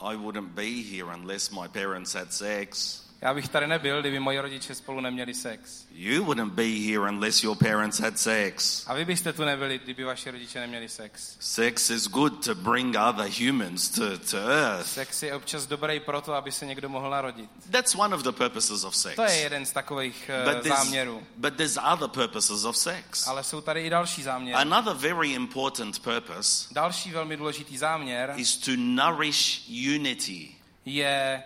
I 0.00 0.16
wouldn't 0.16 0.48
be 0.48 0.82
here 0.82 1.16
unless 1.16 1.50
my 1.50 1.68
parents 1.68 2.14
had 2.14 2.32
sex. 2.32 3.02
Já 3.22 3.34
bych 3.34 3.48
tady 3.48 3.66
nebyl, 3.66 4.00
kdyby 4.00 4.20
moji 4.20 4.40
rodiče 4.40 4.74
spolu 4.74 5.00
neměli 5.00 5.34
sex. 5.34 5.86
You 5.90 6.24
wouldn't 6.24 6.52
be 6.52 6.62
here 6.64 6.98
unless 6.98 7.42
your 7.42 7.56
parents 7.56 8.00
had 8.00 8.18
sex. 8.18 8.84
A 8.86 8.94
vy 8.94 9.04
byste 9.04 9.32
tu 9.32 9.44
nebyli, 9.44 9.78
kdyby 9.78 10.04
vaši 10.04 10.30
rodiče 10.30 10.60
neměli 10.60 10.88
sex. 10.88 11.36
Sex 11.40 11.90
is 11.90 12.08
good 12.08 12.44
to 12.44 12.54
bring 12.54 12.96
other 13.08 13.30
humans 13.46 13.88
to, 13.88 14.18
to 14.18 14.36
earth. 14.36 14.86
Sex 14.86 15.22
je 15.22 15.34
občas 15.34 15.66
dobrý 15.66 16.00
proto, 16.00 16.34
aby 16.34 16.52
se 16.52 16.66
někdo 16.66 16.88
mohl 16.88 17.10
narodit. 17.10 17.50
That's 17.70 17.94
one 17.94 18.14
of 18.14 18.22
the 18.22 18.32
purposes 18.32 18.84
of 18.84 18.96
sex. 18.96 19.16
To 19.16 19.22
je 19.22 19.36
jeden 19.36 19.66
z 19.66 19.72
takových 19.72 20.30
uh, 20.62 20.68
záměrů. 20.68 21.22
but 21.36 21.54
there's 21.54 21.78
other 21.92 22.08
purposes 22.08 22.64
of 22.64 22.76
sex. 22.76 23.26
Ale 23.26 23.44
jsou 23.44 23.60
tady 23.60 23.80
i 23.86 23.90
další 23.90 24.22
záměry. 24.22 24.54
Another 24.54 24.94
very 24.94 25.32
important 25.32 25.98
purpose 25.98 26.68
Další 26.70 27.10
velmi 27.10 27.36
důležitý 27.36 27.78
záměr 27.78 28.32
is 28.36 28.56
to 28.56 28.70
nourish 28.76 29.62
unity. 29.94 30.48
je, 30.84 31.42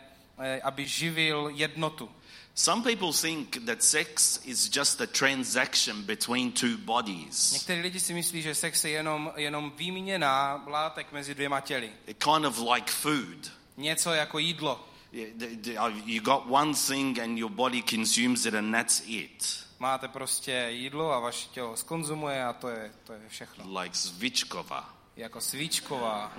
aby 0.62 0.86
živil 0.86 1.50
jednotu. 1.54 2.10
Some 2.54 2.82
people 2.82 3.12
think 3.12 3.66
that 3.66 3.82
sex 3.82 4.40
is 4.44 4.70
just 4.76 5.00
a 5.00 5.06
transaction 5.06 6.02
between 6.02 6.52
two 6.52 6.76
bodies. 6.78 7.52
Někteří 7.52 7.80
lidi 7.80 8.00
si 8.00 8.14
myslí, 8.14 8.42
že 8.42 8.54
sex 8.54 8.84
je 8.84 8.90
jenom, 8.90 9.32
jenom 9.36 9.72
výměna 9.76 10.64
látek 10.66 11.12
mezi 11.12 11.34
dvěma 11.34 11.60
těly. 11.60 11.92
Kind 12.06 12.46
of 12.46 12.58
like 12.74 12.92
food. 12.92 13.52
Něco 13.76 14.12
jako 14.12 14.38
jídlo. 14.38 14.88
Uh, 15.12 16.08
You 16.08 16.22
got 16.22 16.42
one 16.48 16.74
thing 16.74 17.18
and 17.18 17.38
your 17.38 17.50
body 17.50 17.82
consumes 17.82 18.46
it 18.46 18.54
and 18.54 18.72
that's 18.72 19.02
it. 19.06 19.66
Máte 19.78 20.08
prostě 20.08 20.66
jídlo 20.70 21.12
a 21.12 21.20
vaše 21.20 21.48
tělo 21.48 21.76
skonzumuje 21.76 22.44
a 22.44 22.52
to 22.52 22.68
je, 22.68 22.92
to 23.04 23.12
je 23.12 23.20
všechno. 23.28 23.80
Like 23.80 23.96
Zvichkova. 23.96 24.94
Jako 25.16 25.40
svíčková. 25.40 26.32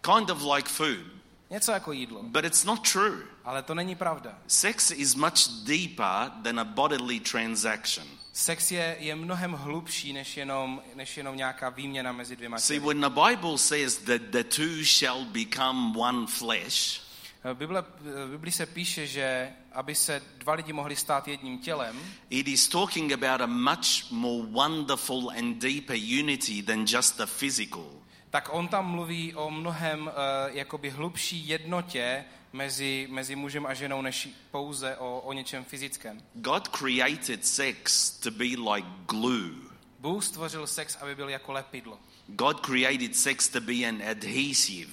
Kind 0.00 0.30
of 0.30 0.42
like 0.54 0.68
food. 0.68 1.21
Něco 1.52 1.72
jako 1.72 1.92
jídlo. 1.92 2.22
But 2.22 2.44
it's 2.44 2.64
not 2.64 2.92
true. 2.92 3.18
Ale 3.44 3.62
to 3.62 3.74
není 3.74 3.94
pravda. 3.94 4.38
Sex 4.46 4.90
is 4.90 5.14
much 5.14 5.48
deeper 5.64 6.30
than 6.42 6.60
a 6.60 6.64
bodily 6.64 7.20
transaction. 7.20 8.06
Sex 8.32 8.72
je, 8.72 8.96
je 9.00 9.16
mnohem 9.16 9.52
hlubší 9.52 10.12
než 10.12 10.36
jenom, 10.36 10.82
než 10.94 11.16
jenom 11.16 11.36
nějaká 11.36 11.68
výměna 11.68 12.12
mezi 12.12 12.36
dvěma 12.36 12.58
See, 12.58 12.80
těly. 12.80 12.94
when 12.94 13.00
the 13.12 13.20
Bible 13.20 13.58
says 13.58 13.96
that 13.98 14.22
the 14.22 14.44
two 14.44 14.84
shall 14.84 15.24
become 15.24 15.98
one 15.98 16.26
flesh, 16.26 17.00
V 17.44 17.54
Bible, 17.54 17.84
v 18.00 18.30
Bibli 18.30 18.52
se 18.52 18.66
píše, 18.66 19.06
že 19.06 19.52
aby 19.72 19.94
se 19.94 20.22
dva 20.38 20.52
lidi 20.52 20.72
mohli 20.72 20.96
stát 20.96 21.28
jedním 21.28 21.58
tělem, 21.58 22.00
it 22.30 22.48
is 22.48 22.68
talking 22.68 23.12
about 23.12 23.40
a 23.40 23.46
much 23.46 24.10
more 24.10 24.46
wonderful 24.50 25.30
and 25.38 25.58
deeper 25.58 25.96
unity 26.20 26.62
than 26.62 26.84
just 26.88 27.16
the 27.16 27.26
physical. 27.26 28.01
Tak 28.32 28.48
on 28.52 28.68
tam 28.68 28.90
mluví 28.90 29.34
o 29.34 29.50
mnohem 29.50 30.06
uh, 30.06 30.12
jakoby 30.56 30.90
hlubší 30.90 31.48
jednotě 31.48 32.24
mezi, 32.52 33.08
mezi 33.10 33.36
mužem 33.36 33.66
a 33.66 33.74
ženou, 33.74 34.02
než 34.02 34.28
pouze 34.50 34.96
o, 34.96 35.20
o 35.20 35.32
něčem 35.32 35.64
fyzickém. 35.64 36.22
God 36.34 36.68
created 36.68 37.46
sex 37.46 38.10
to 38.10 38.30
be 38.30 38.44
like 38.44 38.88
glue. 39.08 39.50
Bůh 39.98 40.24
stvořil 40.24 40.66
sex, 40.66 40.96
aby 40.96 41.14
byl 41.14 41.28
jako 41.28 41.52
lepidlo. 41.52 41.98
God 42.26 42.60
created 42.66 43.16
sex 43.16 43.48
to 43.48 43.60
be 43.60 43.72
an 43.88 44.02
adhesive. 44.10 44.92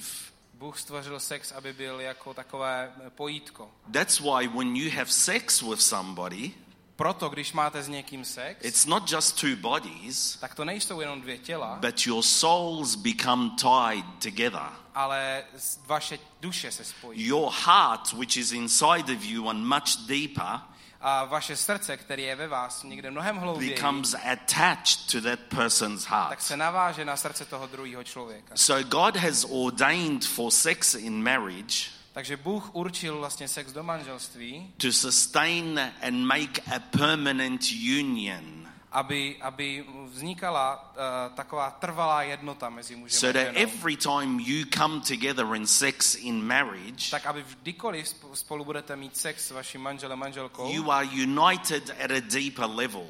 Bůh 0.54 0.80
stvořil 0.80 1.20
sex, 1.20 1.52
aby 1.52 1.74
byl 1.74 2.00
jako 2.00 2.34
takové 2.34 2.92
pojítko. 3.10 3.72
That's 3.92 4.20
why 4.20 4.48
when 4.48 4.76
you 4.76 4.92
have 4.92 5.12
sex 5.12 5.62
with 5.62 5.82
somebody, 5.82 6.52
Proto, 7.00 7.30
když 7.30 7.54
máte 7.54 7.84
s 7.84 7.88
někým 7.88 8.26
sex, 8.26 8.66
it's 8.66 8.86
not 8.86 9.12
just 9.12 9.40
two 9.40 9.56
bodies, 9.56 10.38
tak 10.42 10.56
to 10.56 10.66
nejsou 10.66 11.02
jenom 11.02 11.22
dvě 11.22 11.38
těla, 11.38 11.78
but 11.82 12.08
your 12.08 12.24
souls 12.24 12.96
become 12.96 13.50
tied 13.50 14.06
together. 14.24 14.70
ale 14.96 15.44
vaše 15.86 16.20
duše 16.42 16.72
se 16.72 16.84
spojí. 16.84 17.26
Your 17.28 17.52
heart, 17.66 18.14
which 18.14 18.38
is 18.38 18.52
inside 18.52 19.14
of 19.16 19.24
you 19.24 19.50
and 19.50 19.66
much 19.66 20.08
deeper, 20.08 20.60
A 21.02 21.26
vaše 21.26 21.56
srdce, 21.56 21.98
které 21.98 22.22
je 22.22 22.36
ve 22.36 22.48
vás 22.48 22.84
někde 22.84 23.12
mnohem 23.12 23.38
hlouběji, 23.38 23.72
becomes 23.72 24.14
attached 24.14 25.12
to 25.12 25.22
that 25.22 25.40
person's 25.40 26.04
tak 26.04 26.12
heart. 26.12 26.42
se 26.42 26.58
naváže 26.58 27.06
na 27.06 27.18
srdce 27.18 27.46
toho 27.46 27.68
druhého 27.68 28.04
člověka. 28.04 28.56
So 28.56 28.90
God 28.90 29.16
has 29.16 29.46
ordained 29.50 30.26
for 30.26 30.52
sex 30.52 30.96
in 30.96 31.24
marriage 31.24 31.99
Takže 32.14 32.38
Bůh 32.38 32.76
určil 32.76 33.18
vlastně 33.20 33.48
sex 33.48 33.72
do 33.74 33.84
manželství, 33.84 34.74
to 34.78 34.92
sustain 34.92 35.80
and 36.02 36.26
make 36.26 36.62
a 36.76 36.80
permanent 36.80 37.62
union 38.00 38.60
aby, 38.92 39.38
aby 39.42 39.86
vznikala 40.12 40.94
uh, 41.30 41.36
taková 41.36 41.72
trvalá 41.72 42.24
jednota 42.24 42.70
mezi 42.70 42.96
mužem 42.96 43.20
so 43.20 43.30
a 43.30 43.34
that 43.34 43.54
ženou. 43.56 43.70
every 43.70 43.96
time 43.98 44.40
you 44.40 44.66
come 44.78 45.00
together 45.02 45.56
in 45.56 45.68
sex 45.68 46.16
in 46.16 46.44
marriage, 46.44 47.12
Tak 47.12 47.26
aby 47.26 47.44
vždykoliv 47.44 48.08
sp- 48.08 48.34
spolu 48.34 48.66
budete 48.66 48.96
mít 48.96 49.18
sex 49.18 49.48
s 49.48 49.52
vaším 49.52 49.82
manželem, 49.82 50.20
manželkou, 50.20 50.74
you 50.74 50.92
are 50.92 51.06
united 51.06 51.90
at 52.04 52.12
a 52.12 52.20
deeper 52.20 52.66
level. 52.66 53.08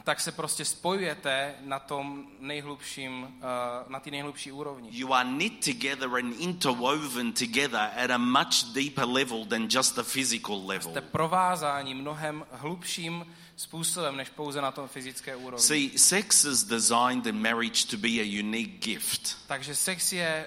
Tak 0.00 0.20
se 0.20 0.32
prostě 0.32 0.64
spojujete 0.64 1.54
na 1.60 1.78
tom 1.78 2.26
nejhlubším, 2.40 3.22
uh, 3.22 3.92
na 3.92 4.00
té 4.00 4.10
nejhlubší 4.10 4.52
úrovni. 4.52 4.88
You 4.92 5.14
are 5.14 5.28
knit 5.28 5.64
together 5.64 6.08
and 6.08 6.34
interwoven 6.38 7.32
together 7.32 7.90
at 7.96 8.10
a 8.10 8.18
much 8.18 8.72
deeper 8.74 9.08
level 9.08 9.44
than 9.44 9.68
just 9.70 9.94
the 9.94 10.02
physical 10.02 10.66
level. 10.66 10.90
Jste 10.90 11.00
provázáni 11.00 11.94
mnohem 11.94 12.46
hlubším 12.50 13.26
způsobem, 13.56 14.16
než 14.16 14.28
pouze 14.28 14.60
na 14.60 14.70
tom 14.70 14.88
fyzické 14.88 15.36
úrovni. 15.36 15.66
See, 15.66 15.98
sex 15.98 16.44
is 16.44 16.64
designed 16.64 17.26
in 17.26 17.42
marriage 17.42 17.86
to 17.90 17.96
be 17.96 18.08
a 18.08 18.38
unique 18.40 18.84
gift. 18.84 19.36
Takže 19.46 19.74
sex 19.74 20.12
je, 20.12 20.46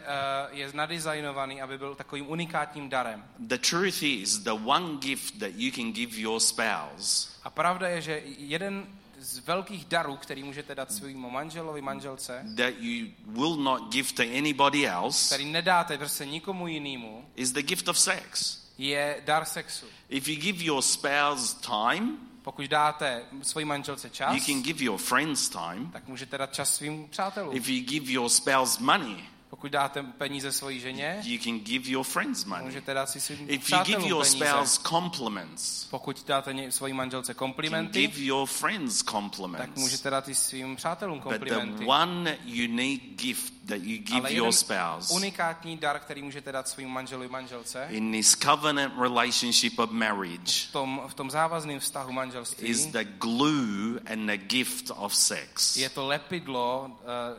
uh, 0.51 0.57
je 0.57 0.71
nadizajnovaný, 0.73 1.61
aby 1.61 1.77
byl 1.77 1.95
takovým 1.95 2.29
unikátním 2.29 2.89
darem. 2.89 3.23
The 3.39 3.57
truth 3.57 4.03
is, 4.03 4.37
the 4.37 4.51
one 4.65 4.97
gift 4.97 5.39
that 5.39 5.51
you 5.55 5.71
can 5.71 5.91
give 5.91 6.21
your 6.21 6.39
spouse 6.39 7.35
A 7.43 7.49
pravda 7.49 7.87
je, 7.87 8.01
že 8.01 8.21
jeden 8.25 8.87
z 9.25 9.39
velkých 9.39 9.85
darů, 9.85 10.17
který 10.17 10.43
můžete 10.43 10.75
dát 10.75 10.91
svým 10.91 11.19
manželovi, 11.29 11.81
manželce, 11.81 12.45
that 12.57 12.73
you 12.79 13.07
will 13.25 13.55
not 13.55 13.91
give 13.93 14.13
to 14.13 14.23
anybody 14.37 14.87
else 14.87 15.25
který 15.35 15.51
nedáte 15.51 15.97
prostě 15.97 16.25
nikomu 16.25 16.67
jinému, 16.67 17.25
is 17.35 17.51
the 17.51 17.61
gift 17.61 17.87
of 17.87 17.99
sex. 17.99 18.59
je 18.77 19.21
dar 19.25 19.45
sexu. 19.45 19.85
If 20.09 20.27
you 20.27 20.35
give 20.35 20.63
your 20.63 20.81
spouse 20.81 21.55
time, 21.61 22.17
Pokud 22.41 22.65
dáte 22.65 23.23
svojí 23.41 23.65
manželce 23.65 24.09
čas, 24.09 24.35
you 24.35 24.43
can 24.45 24.61
give 24.61 24.83
your 24.83 24.97
friends 24.99 25.49
time. 25.49 25.91
tak 25.91 26.07
můžete 26.07 26.37
dát 26.37 26.53
čas 26.53 26.75
svým 26.75 27.07
přátelům. 27.09 27.55
If 27.57 27.67
you 27.69 27.83
give 27.85 28.11
your 28.11 28.29
spouse 28.29 28.83
money, 28.83 29.23
Pokud 29.55 29.71
dáte 29.71 30.03
peníze 30.03 30.51
svojí 30.51 30.79
ženě, 30.79 31.21
you 31.23 31.43
can 31.43 31.59
give 31.59 31.89
your 31.89 32.05
friends 32.05 32.45
money. 32.45 32.65
můžete 32.65 32.93
dát 32.93 33.09
si 33.09 33.19
svým 33.21 33.49
If 33.49 33.69
you 33.69 33.77
give 33.83 34.07
your 34.07 34.23
peníze. 34.25 34.45
spouse 34.45 34.79
compliments, 34.89 35.83
Pokud 35.89 36.25
dáte 36.27 36.71
svojí 36.71 36.93
manželce 36.93 37.31
you 37.31 37.35
komplimenty, 37.37 38.01
give 38.07 38.19
your 38.23 38.47
friends 38.47 38.97
tak 39.03 39.11
compliments. 39.11 39.75
můžete 39.81 40.09
dát 40.09 40.29
i 40.29 40.35
svým 40.35 40.75
přátelům 40.75 41.19
But 41.19 41.31
the 41.31 41.37
komplimenty. 41.39 41.85
one 41.85 42.37
unique 42.45 43.03
gift 43.15 43.53
that 43.67 43.83
you 43.83 43.97
give 43.97 44.33
your 44.33 44.51
spouse 44.51 45.13
unikátní 45.13 45.77
dar, 45.77 45.99
který 45.99 46.21
můžete 46.21 46.51
dát 46.51 46.67
svým 46.67 46.89
manželovi, 46.89 47.27
manželce, 47.27 47.87
in 47.89 48.11
this 48.11 48.35
covenant 48.35 48.93
relationship 49.01 49.79
of 49.79 49.91
marriage 49.91 50.67
v 50.69 50.71
tom, 50.71 51.01
v 51.07 51.13
tom 51.13 51.31
závazném 51.31 51.79
vztahu 51.79 52.11
manželství, 52.11 52.67
is 52.67 52.85
the 52.85 53.03
glue 53.03 53.99
and 54.05 54.27
the 54.27 54.37
gift 54.37 54.91
of 54.95 55.15
sex. 55.15 55.77
je 55.77 55.89
to 55.89 56.07
lepidlo 56.07 56.85
uh, 56.85 56.91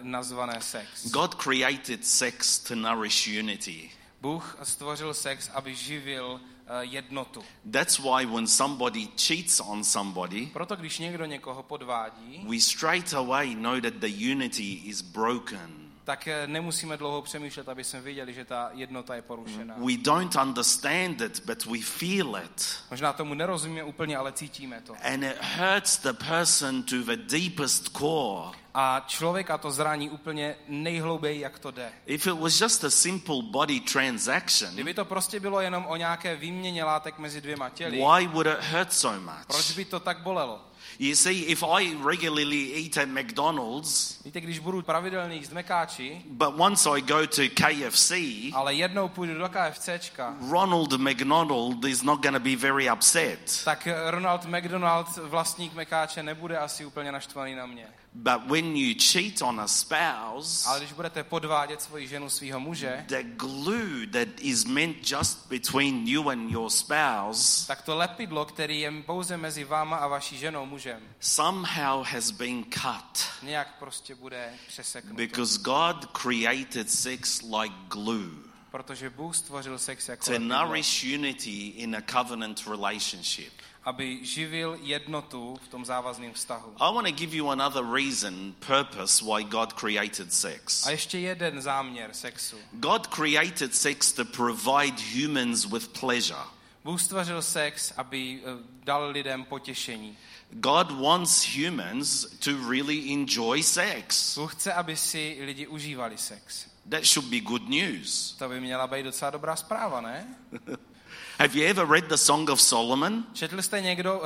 nazvané 0.02 0.60
sex. 0.60 1.10
God 1.10 1.34
created 1.34 2.06
sex 2.06 2.58
to 2.58 2.74
nourish 2.74 3.26
unity. 3.26 3.90
Bůh 4.20 4.58
stvořil 4.62 5.14
sex, 5.14 5.50
aby 5.54 5.74
živil 5.74 6.32
uh, 6.32 6.40
jednotu. 6.80 7.44
That's 7.72 7.98
why 7.98 8.26
when 8.26 8.46
somebody 8.46 9.08
cheats 9.16 9.60
on 9.60 9.84
somebody, 9.84 10.46
Proto 10.52 10.76
když 10.76 10.98
někdo 10.98 11.24
někoho 11.24 11.62
podvádí, 11.62 12.44
we 12.48 12.60
straight 12.60 13.14
away 13.14 13.54
know 13.54 13.80
that 13.80 13.94
the 13.94 14.32
unity 14.32 14.72
is 14.72 15.00
broken. 15.00 15.85
Tak 16.06 16.28
eh, 16.28 16.46
nemusíme 16.46 16.96
dlouho 16.96 17.22
přemýšlet, 17.22 17.68
aby 17.68 17.84
jsme 17.84 18.00
viděli, 18.00 18.34
že 18.34 18.44
ta 18.44 18.70
jednota 18.72 19.14
je 19.14 19.22
porušená. 19.22 19.74
We 19.78 19.96
don't 19.96 20.36
understand 20.36 21.20
it, 21.20 21.42
but 21.46 21.66
we 21.66 21.78
feel 21.78 22.36
it. 22.44 22.78
Možná 22.90 23.12
tomu 23.12 23.34
nerozumíme 23.34 23.84
úplně, 23.84 24.16
ale 24.16 24.32
cítíme 24.32 24.80
to. 24.80 24.94
And 25.02 25.24
it 25.24 25.36
hurts 25.56 25.98
the 25.98 26.12
person 26.12 26.82
to 26.82 26.96
the 27.02 27.16
deepest 27.16 27.96
core. 27.98 28.58
A 28.74 29.04
člověka 29.06 29.58
to 29.58 29.70
zraní 29.70 30.10
úplně 30.10 30.56
nejhlouběji, 30.68 31.40
jak 31.40 31.58
to 31.58 31.70
jde. 31.70 31.92
If 32.06 32.26
it 32.26 32.32
was 32.40 32.60
just 32.60 32.84
a 32.84 32.90
simple 32.90 33.42
body 33.42 33.80
transaction, 33.80 34.74
Kdyby 34.74 34.94
to 34.94 35.04
prostě 35.04 35.40
bylo 35.40 35.60
jenom 35.60 35.86
o 35.86 35.96
nějaké 35.96 36.36
výměně 36.36 36.84
látek 36.84 37.18
mezi 37.18 37.40
dvěma 37.40 37.70
těly, 37.70 37.96
why 37.96 38.26
would 38.26 38.46
it 38.46 38.64
hurt 38.72 38.92
so 38.92 39.20
proč 39.46 39.68
much? 39.68 39.76
by 39.76 39.84
to 39.84 40.00
tak 40.00 40.18
bolelo? 40.18 40.60
You 40.98 41.14
see, 41.14 41.40
if 41.52 41.62
I 41.62 41.94
regularly 42.04 42.72
eat 42.74 42.96
at 42.96 43.08
McDonald's, 43.08 44.18
Víte, 44.24 44.40
když 44.40 44.58
budu 44.58 44.82
pravidelně 44.82 45.36
jíst 45.36 45.52
mekáči, 45.52 46.22
but 46.26 46.48
once 46.58 46.90
I 46.90 47.00
go 47.02 47.26
to 47.26 47.42
KFC, 47.54 48.12
ale 48.54 48.74
jednou 48.74 49.08
půjdu 49.08 49.34
do 49.34 49.48
KFCčka, 49.48 50.36
Ronald 50.50 50.92
McDonald 50.92 51.84
is 51.84 52.02
not 52.02 52.22
going 52.22 52.36
to 52.36 52.40
be 52.40 52.56
very 52.56 52.90
upset. 52.90 53.60
tak 53.64 53.88
Ronald 54.10 54.44
McDonald, 54.46 55.16
vlastník 55.16 55.74
mekáče, 55.74 56.22
nebude 56.22 56.58
asi 56.58 56.84
úplně 56.86 57.12
naštvaný 57.12 57.54
na 57.54 57.66
mě. 57.66 57.86
But 58.18 58.46
when 58.50 58.76
you 58.76 58.94
cheat 58.98 59.42
on 59.42 59.60
a 59.60 59.68
spouse, 59.68 60.68
Ale 60.68 60.80
když 60.80 60.92
budete 60.92 61.24
podvádět 61.24 61.82
svoji 61.82 62.08
ženu, 62.08 62.30
svého 62.30 62.60
muže, 62.60 63.04
the 63.08 63.22
glue 63.22 64.06
that 64.06 64.28
is 64.40 64.64
meant 64.64 65.10
just 65.10 65.48
between 65.48 66.08
you 66.08 66.28
and 66.30 66.50
your 66.50 66.70
spouse 66.70 67.66
tak 67.66 67.82
to 67.82 67.96
lepidlo, 67.96 68.44
který 68.44 68.80
je 68.80 68.92
pouze 69.06 69.36
mezi 69.36 69.64
váma 69.64 69.96
a 69.96 70.06
vaší 70.06 70.38
ženou, 70.38 70.66
mužem, 70.66 71.00
somehow 71.20 72.06
has 72.06 72.30
been 72.30 72.64
cut 72.64 73.24
nějak 73.42 73.78
prostě 73.78 74.14
bude 74.14 74.52
přeseknuto. 74.68 75.16
because 75.16 75.58
God 75.58 76.06
created 76.06 76.90
sex 76.90 77.42
like 77.42 77.74
glue 77.88 78.46
Protože 78.70 79.10
Bůh 79.10 79.36
stvořil 79.36 79.78
sex 79.78 80.08
jako 80.08 80.24
to 80.24 80.30
lepidlo, 80.30 80.58
nourish 80.58 81.04
unity 81.14 81.66
in 81.66 81.96
a 81.96 82.00
covenant 82.00 82.66
relationship. 82.66 83.52
Aby 83.86 84.24
živil 84.24 84.78
jednotu 84.82 85.56
v 85.64 85.68
tom 85.68 85.84
závazném 85.84 86.32
vztahu. 86.32 86.72
I 86.76 86.94
want 86.94 87.06
to 87.06 87.12
give 87.12 87.36
you 87.36 87.50
another 87.50 87.84
reason, 87.92 88.54
purpose 88.66 89.24
why 89.24 89.44
God 89.44 89.72
created 89.72 90.32
sex. 90.32 90.86
A 90.86 90.90
ještě 90.90 91.18
jeden 91.18 91.62
záměr 91.62 92.10
sexu. 92.12 92.56
God 92.72 93.06
created 93.06 93.74
sex 93.74 94.12
to 94.12 94.24
provide 94.24 95.02
humans 95.14 95.64
with 95.64 95.88
pleasure. 96.00 96.44
Bůh 96.84 97.00
stvořil 97.00 97.42
sex, 97.42 97.92
aby 97.96 98.40
eh, 98.44 98.62
dal 98.84 99.10
lidem 99.10 99.44
potěšení. 99.44 100.18
God 100.50 100.90
wants 100.90 101.56
humans 101.56 102.26
to 102.44 102.70
really 102.70 103.12
enjoy 103.12 103.62
sex. 103.62 104.38
Bůh 104.38 104.54
chce, 104.54 104.72
aby 104.72 104.96
si 104.96 105.38
lidi 105.40 105.66
užívali 105.66 106.18
sex. 106.18 106.66
That 106.88 107.04
should 107.04 107.30
be 107.30 107.40
good 107.40 107.68
news. 107.68 108.32
To 108.38 108.48
by 108.48 108.60
měla 108.60 108.86
být 108.86 109.02
docela 109.02 109.30
dobrá 109.30 109.56
zpráva, 109.56 110.00
ne? 110.00 110.36
Have 111.38 111.54
you 111.54 111.66
ever 111.66 111.84
read 111.84 112.08
the 112.08 112.16
Song 112.16 112.48
of 112.50 112.60
Solomon? 112.60 113.24
Četl 113.32 113.62
jste 113.62 113.80
někdo 113.80 114.18
uh, 114.18 114.24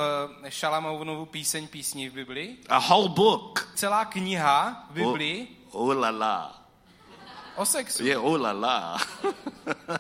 Šalamounovu 0.48 1.26
píseň 1.26 1.68
písní 1.68 2.08
v 2.08 2.12
Biblii? 2.12 2.58
A 2.68 2.78
whole 2.78 3.08
book. 3.08 3.68
Celá 3.74 4.04
kniha 4.04 4.86
v 4.90 5.02
Oh, 5.02 5.10
Biblii 5.12 5.48
oh 5.72 5.96
la 5.96 6.10
la. 6.10 6.66
o 7.56 7.64
sexu. 7.64 8.04
Yeah, 8.04 8.24
oh 8.24 8.40
la 8.40 8.52
la. 8.52 8.98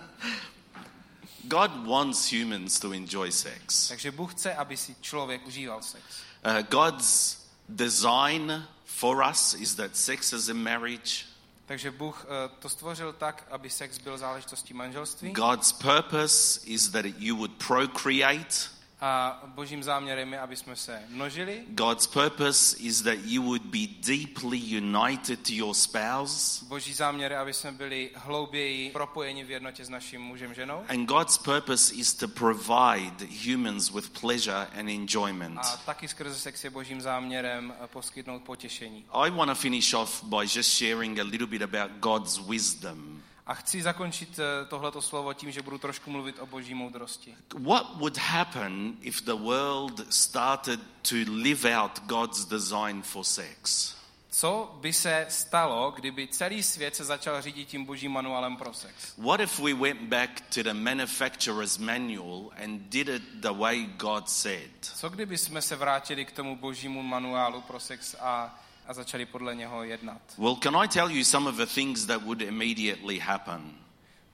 God 1.44 1.86
wants 1.86 2.32
humans 2.32 2.78
to 2.78 2.92
enjoy 2.92 3.30
sex. 3.32 3.88
Takže 3.88 4.10
Bůh 4.10 4.34
chce, 4.34 4.54
aby 4.54 4.76
si 4.76 4.96
člověk 5.00 5.46
užíval 5.46 5.82
sex. 5.82 6.02
Uh, 6.46 6.62
God's 6.68 7.36
design 7.68 8.66
for 8.84 9.24
us 9.30 9.54
is 9.54 9.74
that 9.74 9.96
sex 9.96 10.32
is 10.32 10.48
a 10.48 10.54
marriage. 10.54 11.24
Takže 11.70 11.90
Bůh 11.90 12.24
uh, 12.24 12.30
to 12.58 12.68
stvořil 12.68 13.12
tak, 13.12 13.46
aby 13.50 13.70
sex 13.70 13.98
byl 13.98 14.18
záležitostí 14.18 14.74
manželství. 14.74 15.32
God's 15.32 15.72
purpose 15.72 16.60
is 16.66 16.88
that 16.88 17.04
you 17.18 17.36
would 17.36 17.50
procreate. 17.66 18.54
A 19.00 19.42
božím 19.46 19.82
záměrem 19.82 20.32
je, 20.32 20.40
aby 20.40 20.56
jsme 20.56 20.76
se 20.76 21.02
množili. 21.08 21.64
God's 21.68 22.06
purpose 22.06 22.76
is 22.78 23.02
that 23.02 23.18
you 23.24 23.42
would 23.42 23.62
be 23.62 23.86
deeply 24.06 24.58
united 24.58 25.40
to 25.42 25.52
your 25.52 25.74
spouse. 25.74 26.64
Boží 26.64 26.92
záměr 26.92 27.32
je, 27.32 27.38
aby 27.38 27.52
jsme 27.52 27.72
byli 27.72 28.10
hlouběji 28.14 28.90
propojeni 28.90 29.44
v 29.44 29.50
jednotě 29.50 29.84
s 29.84 29.88
naším 29.88 30.20
mužem 30.20 30.54
ženou. 30.54 30.84
And 30.88 31.06
God's 31.06 31.38
purpose 31.38 31.94
is 31.94 32.14
to 32.14 32.28
provide 32.28 33.26
humans 33.46 33.90
with 33.90 34.20
pleasure 34.20 34.66
and 34.78 34.88
enjoyment. 34.88 35.58
A 35.58 35.76
taky 35.86 36.08
skrze 36.08 36.34
sex 36.34 36.64
je 36.64 36.70
božím 36.70 37.00
záměrem 37.00 37.74
eh, 37.84 37.86
poskytnout 37.86 38.42
potěšení. 38.42 39.04
I 39.12 39.30
want 39.30 39.50
to 39.50 39.54
finish 39.54 39.94
off 39.94 40.24
by 40.24 40.42
just 40.42 40.78
sharing 40.78 41.18
a 41.18 41.24
little 41.24 41.46
bit 41.46 41.62
about 41.62 41.90
God's 42.00 42.38
wisdom. 42.38 43.19
A 43.50 43.54
chci 43.54 43.82
zakončit 43.82 44.38
eh, 44.38 44.64
tohleto 44.66 45.02
slovo 45.02 45.34
tím, 45.34 45.50
že 45.50 45.62
budu 45.62 45.78
trošku 45.78 46.10
mluvit 46.10 46.38
o 46.38 46.46
boží 46.46 46.74
moudrosti. 46.74 47.36
What 47.58 47.96
would 47.96 48.16
happen 48.16 48.96
if 49.00 49.22
the 49.22 49.34
world 49.34 50.12
started 50.14 50.80
to 51.02 51.14
live 51.26 51.76
out 51.76 51.98
God's 52.06 52.44
design 52.44 53.02
for 53.02 53.24
sex? 53.24 53.94
Co 54.30 54.78
by 54.80 54.92
se 54.92 55.26
stalo, 55.28 55.90
kdyby 55.90 56.28
celý 56.28 56.62
svět 56.62 56.96
se 56.96 57.04
začal 57.04 57.42
řídit 57.42 57.68
tím 57.68 57.84
božím 57.84 58.12
manuálem 58.12 58.56
pro 58.56 58.74
sex? 58.74 58.94
What 59.18 59.40
if 59.40 59.58
we 59.58 59.74
went 59.74 60.00
back 60.00 60.40
to 60.54 60.62
the 60.62 60.74
manufacturer's 60.74 61.78
manual 61.78 62.50
and 62.64 62.80
did 62.88 63.08
it 63.08 63.22
the 63.34 63.52
way 63.52 63.86
God 63.86 64.28
said? 64.28 64.70
Co 64.80 65.08
kdyby 65.08 65.38
jsme 65.38 65.62
se 65.62 65.76
vrátili 65.76 66.24
k 66.24 66.32
tomu 66.32 66.56
božímu 66.56 67.02
manuálu 67.02 67.60
pro 67.60 67.80
sex 67.80 68.16
a, 68.20 68.60
a 68.86 68.94
začali 68.94 69.26
podle 69.26 69.54
něho 69.54 69.84
jednat? 69.84 70.20
Well, 70.38 70.56
can 70.56 70.76
I 70.76 70.88
tell 70.88 71.10
you 71.10 71.24
some 71.24 71.50
of 71.50 71.56
the 71.56 71.66
things 71.66 72.06
that 72.06 72.22
would 72.22 72.42
immediately 72.42 73.18
happen? 73.18 73.74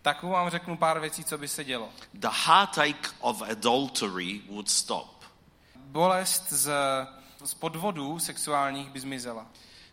Tak 0.03 0.23
vám 0.23 0.51
řeknu 0.51 0.77
pár 0.77 1.01
věcí, 1.01 1.25
co 1.25 1.39
by 1.39 1.49
se 1.49 1.65
dělo. 1.65 1.91
The 2.15 2.29
heartache 2.47 3.11
of 3.21 3.43
adultery 3.43 4.41
would 4.49 4.71
stop. 4.71 5.25
Bolest 5.77 6.53
z, 6.53 6.71
z 7.45 7.55
podvodů 7.55 8.19
sexuálních 8.19 8.91
by 8.91 9.01
zmizela. 9.01 9.47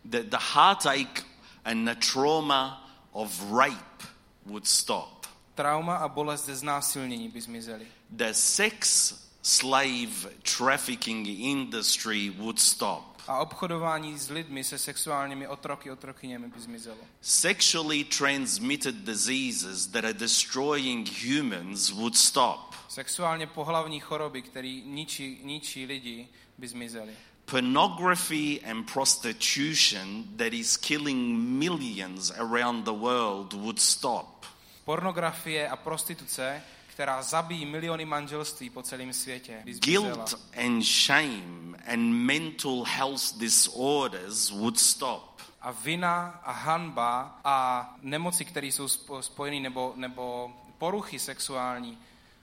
The, 0.04 0.22
the 0.22 0.38
heartache 0.54 1.22
and 1.64 1.84
the 1.84 1.94
trauma 2.12 2.90
of 3.12 3.52
rape 3.52 4.06
would 4.46 4.66
stop. 4.66 5.26
Trauma 5.54 5.96
a 5.96 6.08
bolest 6.08 6.46
ze 6.46 6.56
znásilnění 6.56 7.28
by 7.28 7.40
zmizely. 7.40 7.86
The 8.10 8.30
sex 8.32 9.14
slave 9.42 10.30
trafficking 10.56 11.26
industry 11.28 12.30
would 12.30 12.60
stop. 12.60 13.13
A 13.28 13.38
obchodování 13.38 14.18
s 14.18 14.30
lidmi 14.30 14.64
se 14.64 14.78
sexuálními 14.78 15.48
otroky, 15.48 15.90
otrokyněmi 15.90 16.48
by 16.48 16.60
zmizelo. 16.60 16.98
Sexually 17.20 18.04
transmitted 18.04 18.94
diseases 18.94 19.86
that 19.86 20.04
are 20.04 20.12
destroying 20.12 21.08
humans 21.08 21.90
would 21.90 22.16
stop. 22.16 22.74
Sexuálně 22.88 23.46
pohlavní 23.46 24.00
choroby, 24.00 24.42
které 24.42 24.80
ničí, 24.84 25.40
ničí 25.42 25.86
lidi, 25.86 26.28
by 26.58 26.68
zmizely. 26.68 27.12
Pornography 27.44 28.60
and 28.60 28.92
prostitution 28.92 30.24
that 30.36 30.52
is 30.52 30.76
killing 30.76 31.38
millions 31.38 32.30
around 32.30 32.84
the 32.84 32.92
world 32.92 33.52
would 33.52 33.80
stop. 33.80 34.46
Pornografie 34.84 35.68
a 35.68 35.76
prostituce, 35.76 36.62
která 36.94 37.22
zabíjí 37.22 37.66
miliony 37.66 38.04
manželství 38.04 38.70
po 38.70 38.82
celém 38.82 39.12
světě. 39.12 39.62
Guilt 39.64 40.34
and 40.56 40.82
shame 40.82 41.76
and 41.86 42.12
mental 42.12 42.84
health 42.84 43.36
disorders 43.36 44.50
would 44.50 44.78
stop. 44.78 45.40
A 45.60 45.70
vina 45.70 46.40
a 46.44 46.52
hanba 46.52 47.40
a 47.44 47.96
nemoci, 48.02 48.44
které 48.44 48.66
jsou 48.66 48.86
spo- 48.86 49.20
spojené 49.20 49.60
nebo, 49.60 49.92
nebo 49.96 50.52
poruchy 50.78 51.18
sexuální, 51.18 51.98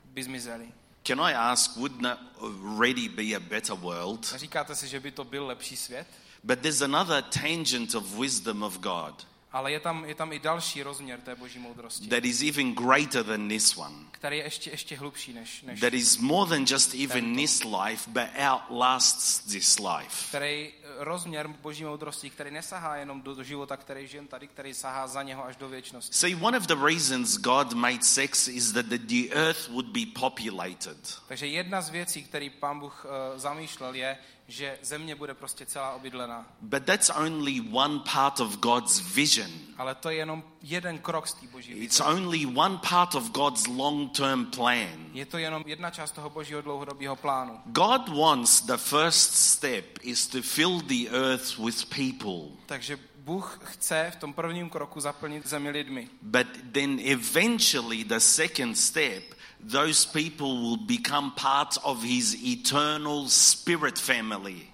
by 0.06 0.24
zmizely. 0.24 0.68
Can 1.04 1.22
I 1.22 1.34
ask, 1.34 1.76
wouldn't 1.78 2.02
that 2.02 2.20
already 2.42 3.10
be 3.10 3.36
a 3.36 3.40
better 3.40 3.76
world? 3.76 4.34
Říkáte 4.36 4.76
si, 4.76 4.88
že 4.88 5.00
by 5.00 5.12
to 5.12 5.24
byl 5.24 5.48
lepší 5.48 5.76
svět? 5.76 6.08
But 6.44 6.60
there's 6.60 6.82
another 6.82 7.24
tangent 7.24 7.96
of 7.96 8.20
wisdom 8.20 8.64
of 8.64 8.80
God 8.80 9.28
Ale 9.52 9.72
je 9.72 9.80
tam, 9.80 10.06
je 10.06 10.16
tam 10.16 10.34
i 10.34 10.40
další 10.40 10.84
rozměr 10.84 11.22
té 11.22 11.36
boží 11.36 11.60
moudrosti, 11.60 12.08
that 12.08 12.26
is 12.26 12.42
even 12.42 12.74
greater 12.74 13.24
than 13.24 13.48
this 13.48 13.78
one. 13.78 14.11
Který 14.22 14.38
je 14.38 14.44
ještě, 14.44 14.70
ještě 14.70 14.98
hlubší 14.98 15.34
než, 15.34 15.62
než 15.62 15.80
That 15.80 15.94
is 15.94 16.18
more 16.18 16.50
than 16.50 16.66
just 16.70 16.94
even 16.94 17.36
this 17.36 17.64
life, 17.64 18.10
but 18.10 18.24
outlasts 18.52 19.40
this 19.40 19.80
life. 19.80 20.28
který 20.30 20.70
eh, 20.84 20.88
rozměr 20.98 21.48
boží 21.48 21.84
moudrosti, 21.84 22.30
který 22.30 22.52
nesahá 22.52 22.96
jenom 22.96 23.22
do, 23.22 23.36
do 23.36 23.44
života, 23.44 23.78
který 23.78 24.08
žijem 24.08 24.28
tady, 24.28 24.48
který 24.48 24.74
sahá 24.74 25.08
za 25.08 25.24
něho 25.24 25.46
až 25.46 25.56
do 25.56 25.70
věčnosti. 25.70 26.14
See, 26.14 26.36
one 26.36 26.58
of 26.58 26.68
the 26.68 26.76
reasons 26.86 27.38
God 27.38 27.74
made 27.74 28.02
sex 28.04 28.48
is 28.48 28.72
that 28.72 28.86
the, 28.86 28.98
the 28.98 29.30
earth 29.36 29.68
would 29.70 29.86
be 29.88 30.06
populated. 30.20 31.18
Takže 31.28 31.48
jedna 31.48 31.82
z 31.82 31.90
věcí, 31.90 32.24
který 32.24 32.50
pán 32.50 32.80
Bůh 32.80 33.06
uh, 33.06 33.40
zamýšlel, 33.40 33.94
je, 33.96 34.18
že 34.48 34.78
země 34.82 35.16
bude 35.16 35.34
prostě 35.34 35.66
celá 35.66 35.94
obydlená. 35.94 36.46
But 36.62 36.84
that's 36.84 37.10
only 37.10 37.62
one 37.72 38.00
part 38.14 38.40
of 38.40 38.58
God's 38.58 39.00
vision. 39.16 39.52
Ale 39.78 39.96
to 39.96 40.10
je 40.10 40.16
jenom 40.16 40.44
jeden 40.62 41.00
krok 41.00 41.28
z 41.28 41.34
té 41.34 41.48
boží 41.48 41.72
It's 41.72 42.00
vize. 42.00 42.04
only 42.04 42.46
one 42.46 42.78
part 42.90 43.16
of 43.16 43.32
God's 43.32 43.68
long 43.68 44.11
term 44.12 44.46
plan. 44.46 45.10
Je 45.14 45.26
to 45.26 45.38
jenom 45.38 45.64
jedna 45.66 45.90
část 45.90 46.12
toho 46.12 46.30
božího 46.30 46.62
dlouhodobého 46.62 47.16
plánu. 47.16 47.60
God 47.66 48.10
wants 48.10 48.62
the 48.62 48.78
first 48.78 49.34
step 49.36 49.86
is 50.02 50.28
to 50.28 50.42
fill 50.42 50.82
the 50.82 51.10
earth 51.10 51.58
with 51.58 51.86
people. 51.86 52.58
Takže 52.66 52.98
Bůh 53.16 53.60
chce 53.64 54.12
v 54.14 54.16
tom 54.16 54.34
prvním 54.34 54.70
kroku 54.70 55.00
zaplnit 55.00 55.48
zemi 55.48 55.70
lidmi. 55.70 56.10
But 56.22 56.48
then 56.72 57.00
eventually, 57.00 58.04
the 58.04 58.20
second 58.20 58.76
step, 58.76 59.24
those 59.72 60.10
people 60.10 60.48
will 60.48 60.78
become 60.78 61.32
part 61.42 61.78
of 61.84 62.04
his 62.04 62.36
eternal 62.44 63.26
spirit 63.28 64.00
family. 64.00 64.68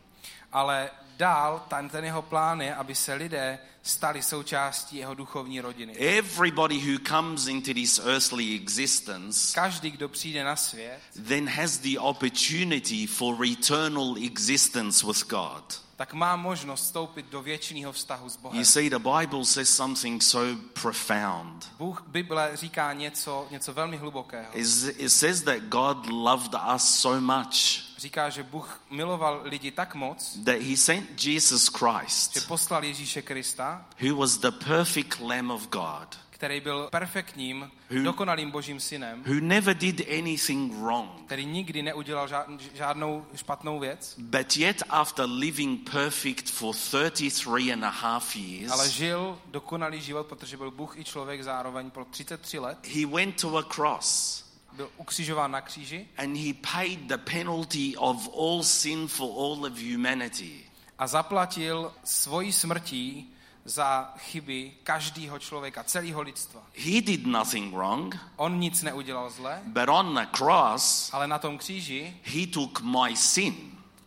Ale 0.52 0.90
dál 1.18 1.66
ten, 1.68 1.90
ten 1.90 2.06
jeho 2.06 2.22
plán 2.22 2.62
je, 2.62 2.76
aby 2.76 2.96
se 2.96 3.14
lidé 3.14 3.60
stali 3.84 4.24
součástí 4.24 4.98
jeho 4.98 5.14
duchovní 5.14 5.62
rodiny. 5.62 5.94
Everybody 5.98 6.92
who 6.92 7.00
comes 7.08 7.48
into 7.48 7.74
this 7.74 8.00
earthly 8.00 8.56
existence 8.56 9.54
Každý, 9.56 9.92
kdo 9.92 10.10
přijde 10.10 10.44
na 10.44 10.56
svět, 10.56 11.00
then 11.28 11.50
has 11.50 11.78
the 11.78 12.00
opportunity 12.00 13.08
for 13.08 13.46
eternal 13.46 14.16
existence 14.26 15.08
with 15.08 15.28
God. 15.28 15.82
tak 15.96 16.14
má 16.14 16.36
možnost 16.36 16.82
vstoupit 16.84 17.26
do 17.26 17.42
věčného 17.42 17.92
vztahu 17.92 18.30
s 18.30 18.38
Bohem. 18.38 18.60
You 18.60 18.66
see, 18.66 18.90
the 18.90 19.00
Bible 19.00 19.46
says 19.46 19.70
something 19.70 20.24
so 20.24 20.62
profound. 20.82 21.72
Bůh 21.78 22.04
Bible 22.08 22.52
říká 22.54 22.94
něco, 22.94 23.48
něco 23.52 23.74
velmi 23.74 23.98
hlubokého. 23.98 24.48
It 24.54 25.12
says 25.12 25.42
that 25.42 25.60
God 25.60 26.08
loved 26.10 26.54
us 26.76 26.84
so 26.84 27.22
much 27.22 27.87
říká, 27.98 28.30
že 28.30 28.44
Bůh 28.44 28.82
miloval 28.90 29.42
lidi 29.44 29.72
tak 29.72 29.96
moc, 29.96 30.38
that 30.46 30.62
he 30.62 30.78
sent 30.78 31.24
Jesus 31.26 31.64
že 31.64 31.72
Christ, 31.78 32.48
poslal 32.48 32.84
Ježíše 32.84 33.22
Krista, 33.22 33.86
who 34.10 34.16
was 34.16 34.38
the 34.38 34.52
perfect 34.52 35.20
Lamb 35.22 35.52
of 35.52 35.68
God, 35.68 36.18
který 36.30 36.60
byl 36.62 36.88
perfektním, 36.92 37.72
Who- 37.92 38.04
dokonalým 38.04 38.52
božím 38.52 38.80
synem, 38.80 39.24
who 39.28 39.34
never 39.40 39.76
did 39.78 40.02
anything 40.20 40.74
wrong, 40.74 41.10
který 41.26 41.46
nikdy 41.46 41.82
neudělal 41.84 42.28
žád- 42.28 42.48
žádnou 42.74 43.26
špatnou 43.36 43.80
věc, 43.80 44.16
but 44.18 44.58
yet 44.58 44.84
after 44.90 45.26
living 45.30 45.90
perfect 45.90 46.50
for 46.50 46.76
33 46.76 47.74
and 47.74 47.84
a 47.84 47.90
half 47.90 48.36
ale 48.36 48.44
years, 48.46 48.86
žil 48.88 49.40
dokonalý 49.46 50.02
život, 50.02 50.28
protože 50.28 50.58
byl 50.58 50.72
Bůh 50.72 50.98
i 51.00 51.04
člověk 51.04 51.44
zároveň 51.44 51.92
pro 51.92 52.06
33 52.06 52.60
let, 52.60 52.78
he 52.96 53.06
went 53.06 53.42
to 53.42 53.58
a 53.58 53.64
cross 53.64 54.44
byl 54.78 54.90
ukřižován 54.98 55.52
na 55.52 55.62
kříži 55.62 56.08
and 56.18 56.38
he 56.38 56.54
paid 56.74 57.00
the 57.00 57.18
penalty 57.18 57.98
of 57.98 58.30
all 58.40 58.64
sin 58.64 59.08
for 59.08 59.30
all 59.30 59.66
of 59.66 59.74
humanity. 59.94 60.64
a 61.00 61.08
zaplatil 61.08 61.94
svojí 62.04 62.52
smrtí 62.52 63.34
za 63.66 64.14
chyby 64.18 64.72
každého 64.84 65.40
člověka, 65.40 65.84
celého 65.84 66.22
lidstva. 66.22 66.62
He 66.76 67.02
did 67.02 67.26
nothing 67.26 67.74
wrong, 67.74 68.16
On 68.36 68.60
nic 68.60 68.82
neudělal 68.84 69.30
zle, 69.30 69.62
but 69.66 69.90
on 69.90 70.16
the 70.16 70.38
cross, 70.38 71.10
ale 71.14 71.28
na 71.28 71.40
tom 71.40 71.58
kříži 71.58 72.18
he 72.24 72.48
took 72.48 72.82
my 72.82 73.16
sin. 73.16 73.56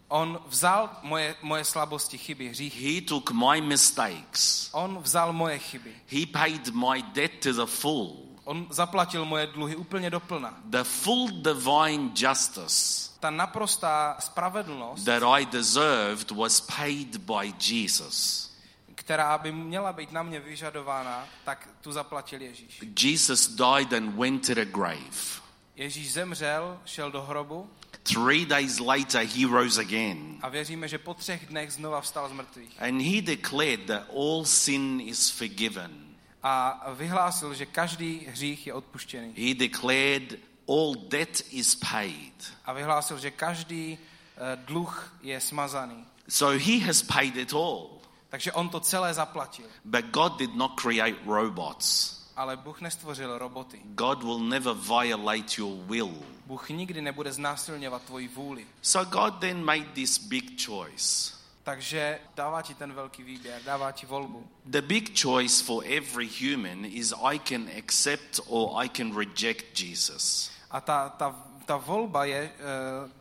on 0.08 0.38
vzal 0.46 0.90
moje, 1.02 1.36
moje 1.42 1.64
slabosti, 1.64 2.18
chyby, 2.18 2.48
hříchy. 2.48 2.94
He 2.94 3.00
took 3.00 3.30
my 3.30 3.60
mistakes. 3.60 4.68
On 4.72 4.98
vzal 5.02 5.32
moje 5.32 5.58
chyby. 5.58 5.94
He 6.06 6.26
paid 6.26 6.74
my 6.74 7.02
debt 7.02 7.32
to 7.42 7.52
the 7.52 7.66
full. 7.72 8.29
On 8.50 8.66
zaplatil 8.70 9.24
moje 9.24 9.46
dluhy 9.46 9.76
úplně 9.76 10.10
doplna. 10.10 10.60
The 10.64 10.84
full 10.84 11.28
divine 11.28 12.10
justice 12.16 13.10
Ta 13.20 13.30
naprostá 13.30 14.16
spravedlnost, 14.20 15.04
that 15.04 15.22
I 15.22 15.46
deserved 15.46 16.30
was 16.30 16.60
paid 16.60 17.16
by 17.16 17.54
Jesus. 17.70 18.50
která 18.94 19.38
by 19.38 19.52
měla 19.52 19.92
být 19.92 20.12
na 20.12 20.22
mě 20.22 20.40
vyžadována, 20.40 21.28
tak 21.44 21.68
tu 21.80 21.92
zaplatil 21.92 22.42
Ježíš. 22.42 22.80
Jesus 23.02 23.48
died 23.48 23.92
and 23.92 24.16
went 24.16 24.46
to 24.46 24.54
the 24.54 24.64
grave. 24.64 25.40
Ježíš 25.76 26.12
zemřel, 26.12 26.78
šel 26.84 27.10
do 27.10 27.22
hrobu 27.22 27.70
Three 28.02 28.46
days 28.46 28.78
later, 28.78 29.26
he 29.26 29.46
rose 29.46 29.80
again. 29.80 30.38
a 30.42 30.48
věříme, 30.48 30.88
že 30.88 30.98
po 30.98 31.14
třech 31.14 31.46
dnech 31.46 31.72
znova 31.72 32.00
vstal 32.00 32.28
z 32.28 32.32
mrtvých. 32.32 32.82
And 32.82 33.00
he 33.02 33.22
declared 33.22 33.86
that 33.86 34.02
all 34.16 34.44
sin 34.44 35.00
is 35.00 35.30
forgiven. 35.30 36.09
A 36.42 36.86
vyhlásil, 36.94 37.54
že 37.54 37.66
každý 37.66 38.26
hřích 38.28 38.66
je 38.66 38.74
odpuštěný. 38.74 39.34
He 39.36 39.54
declared 39.54 40.38
all 40.68 40.94
debt 41.08 41.42
is 41.50 41.74
paid. 41.74 42.52
A 42.64 42.72
vyhlásil, 42.72 43.18
že 43.18 43.30
každý 43.30 43.98
eh, 43.98 44.56
dluh 44.56 45.14
je 45.22 45.40
smazaný. 45.40 46.04
So 46.28 46.64
he 46.64 46.86
has 46.86 47.02
paid 47.02 47.36
it 47.36 47.52
all. 47.52 48.00
Takže 48.28 48.52
on 48.52 48.68
to 48.68 48.80
celé 48.80 49.14
zaplatil. 49.14 49.66
But 49.84 50.04
God 50.04 50.38
did 50.38 50.54
not 50.54 50.80
create 50.80 51.16
robots. 51.26 52.16
Ale 52.36 52.56
Bůh 52.56 52.80
nestvořil 52.80 53.38
roboty. 53.38 53.80
God 53.84 54.22
will 54.22 54.38
never 54.38 54.74
violate 54.74 55.54
your 55.58 55.84
will. 55.86 56.14
Bůh 56.46 56.68
nikdy 56.70 57.02
nebude 57.02 57.32
znásilňovat 57.32 58.02
tvoji 58.02 58.28
vůli. 58.28 58.66
So 58.82 59.10
God 59.10 59.34
then 59.40 59.64
made 59.64 59.84
this 59.84 60.18
big 60.18 60.64
choice. 60.66 61.39
Takže 61.62 62.20
dává 62.34 62.62
ti 62.62 62.74
ten 62.74 62.92
velký 62.92 63.22
výběr, 63.22 63.62
dává 63.64 63.92
ti 63.92 64.06
volbu. 64.06 64.48
The 64.64 64.82
big 64.82 65.20
choice 65.20 65.64
for 65.64 65.84
every 65.86 66.28
human 66.28 66.84
is 66.84 67.12
I 67.24 67.38
can 67.38 67.68
accept 67.78 68.40
or 68.46 68.84
I 68.84 68.88
can 68.88 69.16
reject 69.16 69.80
Jesus. 69.80 70.50
A 70.70 70.80
ta, 70.80 71.08
ta, 71.08 71.36
ta 71.66 71.76
volba 71.76 72.24
je 72.24 72.36
e, 72.36 72.52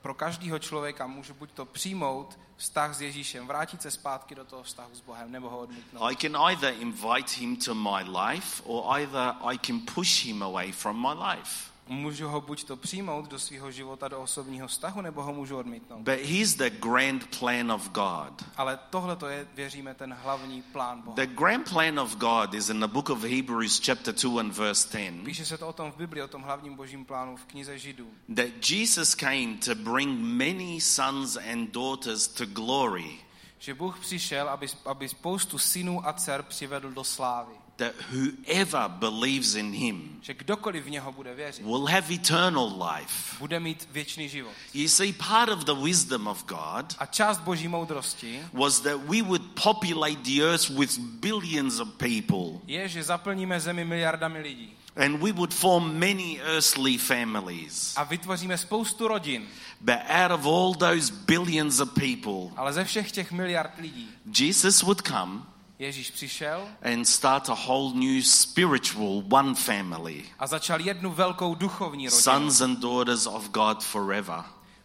pro 0.01 0.13
každého 0.13 0.59
člověka, 0.59 1.07
může 1.07 1.33
buď 1.33 1.51
to 1.51 1.65
přijmout 1.65 2.39
vztah 2.57 2.95
s 2.95 3.01
Ježíšem, 3.01 3.47
vrátit 3.47 3.81
se 3.81 3.91
zpátky 3.91 4.35
do 4.35 4.45
toho 4.45 4.63
vztahu 4.63 4.89
s 4.93 5.01
Bohem, 5.01 5.31
nebo 5.31 5.49
ho 5.49 5.59
odmítnout. 5.59 6.11
I 6.11 6.15
can 6.15 6.37
either 6.37 6.73
invite 6.79 7.35
him 7.39 7.55
to 7.55 7.75
my 7.75 8.03
life 8.03 8.63
or 8.65 8.99
either 8.99 9.33
I 9.41 9.57
can 9.57 9.79
push 9.95 10.25
him 10.25 10.43
away 10.43 10.71
from 10.71 11.01
my 11.01 11.13
life. 11.13 11.68
Můžu 11.89 12.27
ho 12.27 12.41
buď 12.41 12.63
to 12.63 12.75
přijmout 12.75 13.29
do 13.29 13.39
svého 13.39 13.71
života, 13.71 14.07
do 14.07 14.21
osobního 14.21 14.67
vztahu, 14.67 15.01
nebo 15.01 15.23
ho 15.23 15.33
můžu 15.33 15.57
odmítnout. 15.57 15.99
But 15.99 16.19
here's 16.23 16.55
the 16.55 16.69
grand 16.69 17.39
plan 17.39 17.71
of 17.71 17.89
God. 17.89 18.45
Ale 18.57 18.79
tohle 18.89 19.15
to 19.15 19.27
je, 19.27 19.47
věříme, 19.55 19.93
ten 19.93 20.13
hlavní 20.23 20.61
plán 20.61 21.01
Boha. 21.01 21.15
The 21.15 21.25
grand 21.25 21.69
plan 21.69 21.99
of 21.99 22.15
God 22.15 22.53
is 22.53 22.69
in 22.69 22.79
the 22.79 22.87
book 22.87 23.09
of 23.09 23.23
Hebrews, 23.23 23.81
chapter 23.85 24.13
2 24.13 24.39
and 24.39 24.51
verse 24.51 24.97
10. 24.97 25.23
Píše 25.23 25.45
se 25.45 25.57
to 25.57 25.67
o 25.67 25.73
tom 25.73 25.91
v 25.91 25.97
Biblii, 25.97 26.23
o 26.23 26.27
tom 26.27 26.41
hlavním 26.41 26.75
božím 26.75 27.05
plánu 27.05 27.35
v 27.35 27.45
knize 27.45 27.79
Židů. 27.79 28.07
That 28.35 28.69
Jesus 28.69 29.15
came 29.15 29.57
to 29.65 29.75
bring 29.75 30.19
many 30.19 30.81
sons 30.81 31.37
and 31.51 31.71
daughters 31.71 32.27
to 32.27 32.45
glory. 32.45 33.19
Že 33.59 33.73
Bůh 33.73 33.99
přišel, 33.99 34.49
aby, 34.49 34.67
aby 34.85 35.09
spoustu 35.09 35.57
synů 35.57 36.07
a 36.07 36.13
dcer 36.13 36.43
přivedl 36.43 36.91
do 36.91 37.03
slávy. 37.03 37.53
That 37.79 37.93
whoever 38.11 38.89
believes 38.89 39.55
in 39.55 39.71
him 39.73 40.19
Že 40.21 40.33
kdokoliv 40.33 40.83
v 40.83 40.89
něho 40.89 41.11
bude 41.11 41.33
věřit, 41.35 41.65
will 41.65 41.85
have 41.87 42.13
eternal 42.13 42.83
life. 42.95 43.35
bude 43.39 43.59
mít 43.59 43.87
věčný 43.91 44.29
život. 44.29 44.51
You 44.73 44.87
see, 44.89 45.13
part 45.13 45.49
of 45.49 45.63
the 45.63 45.73
wisdom 45.83 46.27
of 46.27 46.45
God 46.45 46.95
A 46.99 47.05
část 47.05 47.37
boží 47.39 47.67
moudrosti 47.67 48.39
was 48.53 48.79
that 48.79 48.97
we 49.07 49.21
would 49.21 49.41
populate 49.63 50.15
the 50.23 50.41
earth 50.43 50.69
with 50.69 50.97
billions 50.99 51.79
of 51.79 51.87
people 51.97 52.59
je, 52.67 52.87
že 52.87 53.03
zaplníme 53.03 53.59
zemi 53.59 53.85
miliardami 53.85 54.39
lidí. 54.39 54.73
and 54.95 55.21
we 55.23 55.31
would 55.31 55.53
form 55.53 55.99
many 55.99 56.39
earthly 56.41 56.97
families. 56.97 57.93
A 57.95 58.03
vytvoříme 58.03 58.57
spoustu 58.57 59.07
rodin. 59.07 59.47
But 59.81 59.95
out 60.09 60.31
of 60.31 60.45
all 60.45 60.73
those 60.75 61.13
billions 61.13 61.79
of 61.79 61.89
people, 61.93 62.51
Ale 62.57 62.73
ze 62.73 62.83
všech 62.85 63.11
těch 63.11 63.31
miliard 63.31 63.71
lidí 63.77 64.09
Jesus 64.39 64.83
would 64.83 65.01
come 65.07 65.41
Ježíš 65.79 66.11
přišel 66.11 66.67
and 66.93 67.05
start 67.05 67.49
a 67.49 67.53
whole 67.53 67.93
new 67.93 68.23
spiritual 68.23 69.23
one 69.29 69.55
family. 69.55 70.25
a 70.39 70.47
začal 70.47 70.81
jednu 70.81 71.11
velkou 71.11 71.55
duchovní 71.55 72.07
rodinu. 72.07 72.21
Sons 72.21 72.61
and 72.61 72.79
daughters 72.79 73.25
of 73.25 73.49
God 73.49 73.83
forever. 73.83 74.43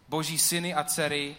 Boží 0.08 0.38
syny 0.38 0.74
a 0.74 0.84
dcery 0.84 1.36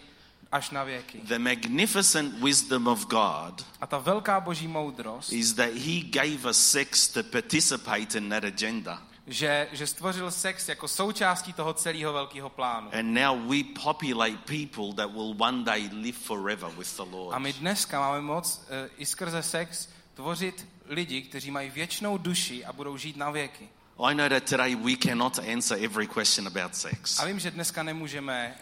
až 0.52 0.70
na 0.70 0.84
věky. 0.84 1.20
The 1.28 1.38
magnificent 1.38 2.34
wisdom 2.42 2.86
of 2.86 3.06
God 3.06 3.66
A 3.80 3.86
ta 3.86 3.98
velká 3.98 4.40
boží 4.40 4.68
moudrost, 4.68 5.32
is 5.32 5.54
that 5.54 5.70
He 5.74 6.00
gave 6.00 6.50
us 6.50 6.58
sex 6.58 7.08
to 7.08 7.22
participate 7.22 8.18
in 8.18 8.28
that 8.28 8.44
agenda. 8.44 9.02
Že, 9.26 9.68
že 9.72 9.86
stvořil 9.86 10.30
sex 10.30 10.68
jako 10.68 10.88
součástí 10.88 11.52
toho 11.52 11.74
celého 11.74 12.12
velkého 12.12 12.50
plánu. 12.50 12.90
And 12.98 13.14
now 13.14 13.50
we 13.50 13.56
populate 13.84 14.36
people 14.36 14.94
that 14.96 15.12
will 15.12 15.34
one 15.38 15.64
day 15.64 15.88
live 15.92 16.18
forever 16.18 16.70
with 16.78 16.96
the 16.96 17.02
A 17.02 17.06
Lord. 17.16 17.38
my 17.38 17.52
dneska 17.52 18.00
máme 18.00 18.20
moc 18.20 18.62
e, 18.68 18.88
i 18.98 19.06
skrze 19.06 19.42
sex 19.42 19.88
tvořit 20.14 20.66
lidi, 20.86 21.22
kteří 21.22 21.50
mají 21.50 21.70
věčnou 21.70 22.18
duši 22.18 22.64
a 22.64 22.72
budou 22.72 22.96
žít 22.96 23.16
na 23.16 23.30
věky. 23.30 23.68
I 23.98 24.14
know 24.14 24.28
that 24.28 24.44
today 24.44 24.74
we 24.74 24.94
cannot 24.96 25.38
answer 25.38 25.84
every 25.84 26.06
question 26.06 26.46
about 26.46 26.74
sex. 26.74 27.18
A 27.18 27.24
vím, 27.24 27.38
že 27.38 27.50
dneska 27.50 27.82
nemůžeme, 27.82 28.54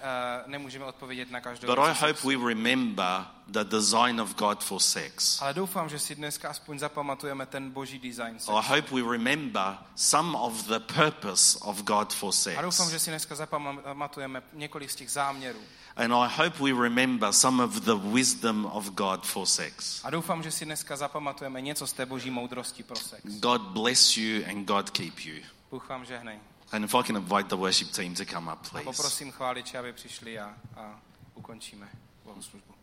uh, 0.44 0.50
nemůžeme 0.50 0.84
odpovědět 0.84 1.30
na 1.30 1.40
každou 1.40 1.66
But 1.66 1.78
I 1.78 1.92
hope 2.06 2.28
we 2.28 2.48
remember 2.48 3.24
the 3.46 3.64
design 3.64 4.20
of 4.20 4.34
God 4.36 4.64
for 4.64 4.80
sex. 4.80 5.42
Ale 5.42 5.54
doufám, 5.54 5.88
že 5.88 5.98
si 5.98 6.14
dneska 6.14 6.50
aspoň 6.50 6.78
zapamatujeme 6.78 7.46
ten 7.46 7.70
boží 7.70 7.98
design. 7.98 8.32
sexu. 8.38 8.52
I 8.52 8.62
hope 8.62 8.94
we 8.94 9.12
remember 9.12 9.78
some 9.94 10.38
of 10.38 10.66
the 10.66 10.80
purpose 10.80 11.58
of 11.62 11.82
God 11.82 12.12
for 12.14 12.32
A 12.56 12.62
doufám, 12.62 12.86
sex. 12.86 12.90
že 12.90 12.98
si 12.98 13.10
dneska 13.10 13.34
zapamatujeme 13.34 14.42
několik 14.52 14.90
z 14.90 14.94
těch 14.94 15.10
záměrů. 15.10 15.60
And 15.96 16.12
I 16.12 16.26
hope 16.28 16.60
we 16.60 16.72
remember 16.72 17.32
some 17.32 17.62
of 17.64 17.84
the 17.84 17.94
wisdom 17.94 18.66
of 18.66 18.90
God 18.94 19.24
for 19.26 19.46
sex. 19.46 20.00
A 20.04 20.10
doufám, 20.10 20.42
že 20.42 20.50
si 20.50 20.64
dneska 20.64 20.96
zapamatujeme 20.96 21.60
něco 21.60 21.86
z 21.86 21.92
té 21.92 22.06
boží 22.06 22.30
moudrosti 22.30 22.82
pro 22.82 22.96
sex. 22.96 23.22
God 23.24 23.62
bless 23.62 24.16
you 24.16 24.44
and 24.50 24.64
God 24.64 24.90
keep 24.90 25.18
you. 25.18 25.34
Bůh 25.70 25.88
vám 25.88 26.04
žehnej. 26.04 26.38
And 26.72 26.84
if 26.84 26.94
I 26.94 27.02
can 27.02 27.16
invite 27.16 27.48
the 27.48 27.56
worship 27.56 27.90
team 27.90 28.14
to 28.14 28.24
come 28.24 28.52
up, 28.52 28.58
A 28.66 28.70
please. 28.70 28.84
poprosím 28.84 29.32
chváliče, 29.32 29.78
aby 29.78 29.92
přišli 29.92 30.38
a, 30.38 30.54
a 30.76 31.00
ukončíme 31.34 31.88
bohoslužbu. 32.24 32.74